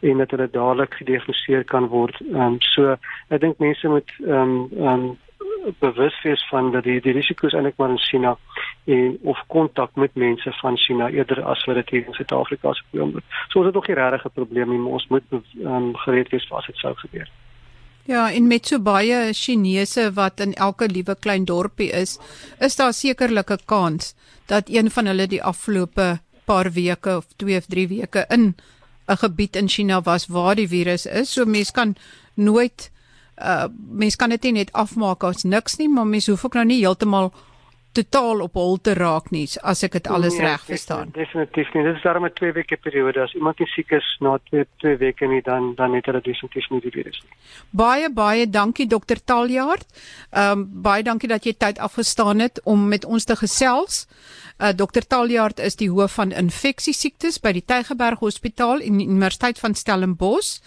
en 0.00 0.22
dat 0.22 0.30
hulle 0.30 0.48
dadelik 0.50 0.94
gediagnoseer 0.94 1.64
kan 1.64 1.88
word. 1.92 2.20
Ehm 2.20 2.42
um, 2.42 2.60
so 2.72 2.94
ek 3.28 3.40
dink 3.40 3.58
mense 3.58 3.88
moet 3.88 4.12
ehm 4.24 4.34
um, 4.34 4.68
ehm 4.76 5.08
um, 5.08 5.16
bewus 5.78 6.22
wees 6.22 6.44
van 6.48 6.70
dat 6.72 6.84
die 6.84 7.00
die 7.00 7.12
risiko's 7.12 7.52
eintlik 7.52 7.76
maar 7.76 7.90
in 7.90 7.98
China 7.98 8.36
en 8.84 9.18
of 9.22 9.42
kontak 9.46 9.94
met 9.94 10.14
mense 10.14 10.52
van 10.60 10.76
China 10.76 11.08
eerder 11.10 11.42
as 11.44 11.64
wat 11.64 11.80
dit 11.82 11.90
hier 11.90 12.06
in 12.06 12.14
Suid-Afrika 12.14 12.72
se 12.72 12.82
probleem 12.90 13.16
is. 13.16 13.44
So 13.48 13.60
is 13.60 13.66
dit 13.66 13.74
nog 13.74 13.86
nie 13.86 13.96
regtig 13.96 14.24
'n 14.24 14.38
probleem 14.40 14.68
nie, 14.70 14.78
maar 14.78 14.92
ons 14.92 15.08
moet 15.08 15.24
um, 15.32 15.96
gereed 15.96 16.28
wees 16.28 16.48
vir 16.48 16.58
as 16.58 16.66
dit 16.66 16.76
sou 16.76 16.94
gebeur. 16.94 17.28
Ja, 18.08 18.30
en 18.32 18.46
met 18.48 18.64
so 18.70 18.80
baie 18.80 19.34
Chinese 19.36 20.06
wat 20.16 20.40
in 20.40 20.54
elke 20.56 20.86
liewe 20.88 21.12
klein 21.20 21.44
dorpie 21.44 21.90
is, 21.92 22.14
is 22.58 22.76
daar 22.80 22.94
sekerlik 22.96 23.50
'n 23.50 23.64
kans 23.64 24.14
dat 24.46 24.68
een 24.68 24.90
van 24.90 25.06
hulle 25.06 25.26
die 25.26 25.42
afgelope 25.42 26.20
paar 26.44 26.72
weke 26.72 27.16
of 27.16 27.26
2 27.36 27.56
of 27.56 27.66
3 27.66 27.88
weke 27.88 28.24
in 28.28 28.54
'n 29.08 29.16
gebied 29.16 29.56
in 29.56 29.68
China 29.68 30.00
was 30.00 30.26
waar 30.26 30.54
die 30.54 30.68
virus 30.68 31.06
is. 31.06 31.32
So 31.32 31.44
mense 31.44 31.72
kan 31.72 31.96
nooit 32.34 32.90
uh 33.36 33.66
mens 33.90 34.16
kan 34.16 34.30
dit 34.30 34.42
nie 34.42 34.52
net 34.52 34.72
afmaak 34.72 35.24
as 35.24 35.42
niks 35.42 35.76
nie, 35.76 35.88
maar 35.88 36.06
mens 36.06 36.26
hoef 36.26 36.44
ook 36.44 36.54
nou 36.54 36.64
nie 36.64 36.80
heeltemal 36.80 37.32
totaal 37.92 38.40
op 38.44 38.54
hol 38.54 38.76
te 38.82 38.94
raak 38.94 39.30
nie 39.34 39.46
as 39.62 39.82
ek 39.86 39.96
dit 39.98 40.08
alles 40.12 40.36
nee, 40.36 40.46
reg 40.46 40.64
verstaan. 40.66 41.10
Definitief 41.14 41.72
nie. 41.74 41.84
Dit 41.86 41.96
is 41.96 42.02
daarom 42.02 42.26
'n 42.26 42.34
2 42.34 42.52
weke 42.52 42.76
periode. 42.76 43.22
As 43.22 43.34
iemand 43.34 43.58
nie 43.58 43.68
siek 43.68 43.90
is 43.90 44.08
na 44.20 44.38
2 44.50 44.66
2 44.78 44.96
weke 44.96 45.26
nie, 45.26 45.42
dan 45.42 45.74
dan 45.74 45.94
het 45.94 46.06
hulle 46.06 46.20
definitief 46.20 46.70
nie 46.70 46.80
die 46.80 46.90
virus 46.90 47.20
nie. 47.22 47.36
Baie 47.70 48.10
baie 48.10 48.50
dankie 48.50 48.86
dokter 48.86 49.24
Taljaard. 49.24 49.86
Ehm 50.30 50.58
um, 50.58 50.68
baie 50.82 51.02
dankie 51.02 51.28
dat 51.28 51.44
jy 51.44 51.52
tyd 51.52 51.78
afgestaan 51.78 52.38
het 52.38 52.60
om 52.64 52.88
met 52.88 53.04
ons 53.04 53.24
te 53.24 53.36
gesels. 53.36 54.06
Uh 54.58 54.72
dokter 54.76 55.06
Taljaard 55.06 55.58
is 55.58 55.76
die 55.76 55.90
hoof 55.90 56.12
van 56.12 56.32
infeksiesiektes 56.32 57.40
by 57.40 57.52
die 57.52 57.64
Tygerberg 57.64 58.18
Hospitaal 58.18 58.80
en 58.80 59.00
Universiteit 59.00 59.58
van 59.58 59.74
Stellenbosch 59.74 60.60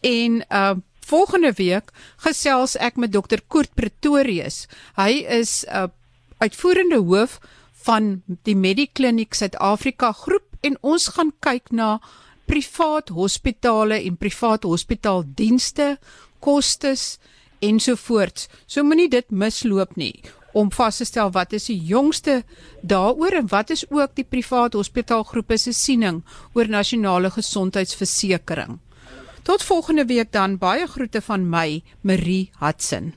en 0.00 0.44
uh 0.50 0.74
Volgende 1.06 1.52
week 1.54 1.92
gesels 2.24 2.72
ek 2.82 2.96
met 2.98 3.12
dokter 3.14 3.38
Koert 3.46 3.70
Pretorius. 3.78 4.66
Hy 4.96 5.22
is 5.38 5.62
'n 5.62 5.84
uh, 5.84 5.88
uitvoerende 6.38 7.00
hoof 7.02 7.38
van 7.86 8.22
die 8.46 8.56
Medikliniek 8.56 9.34
Suid-Afrika 9.34 10.12
groep 10.12 10.56
en 10.66 10.78
ons 10.82 11.08
gaan 11.14 11.32
kyk 11.44 11.70
na 11.70 11.98
privaat 12.46 13.10
hospitale 13.14 13.98
en 14.06 14.16
privaat 14.16 14.66
hospitaaldienste, 14.66 15.96
kostes 16.40 17.16
ensovoorts. 17.64 18.48
So 18.66 18.84
moenie 18.84 19.08
dit 19.10 19.30
misloop 19.30 19.96
nie 19.96 20.14
om 20.56 20.70
vas 20.72 20.96
te 20.96 21.04
stel 21.04 21.30
wat 21.34 21.52
is 21.52 21.68
die 21.68 21.78
jongste 21.84 22.38
daaroor 22.80 23.36
en 23.42 23.50
wat 23.52 23.74
is 23.74 23.84
ook 23.92 24.14
die 24.16 24.24
privaat 24.24 24.78
hospitaalgroepe 24.78 25.58
se 25.60 25.74
siening 25.76 26.22
oor 26.56 26.70
nasionale 26.72 27.30
gesondheidsversekering. 27.34 28.78
Tot 29.44 29.62
volgende 29.62 30.06
week 30.08 30.32
dan 30.32 30.56
baie 30.58 30.88
groete 30.88 31.20
van 31.20 31.44
my 31.50 31.82
Marie 32.00 32.50
Hudson. 32.58 33.12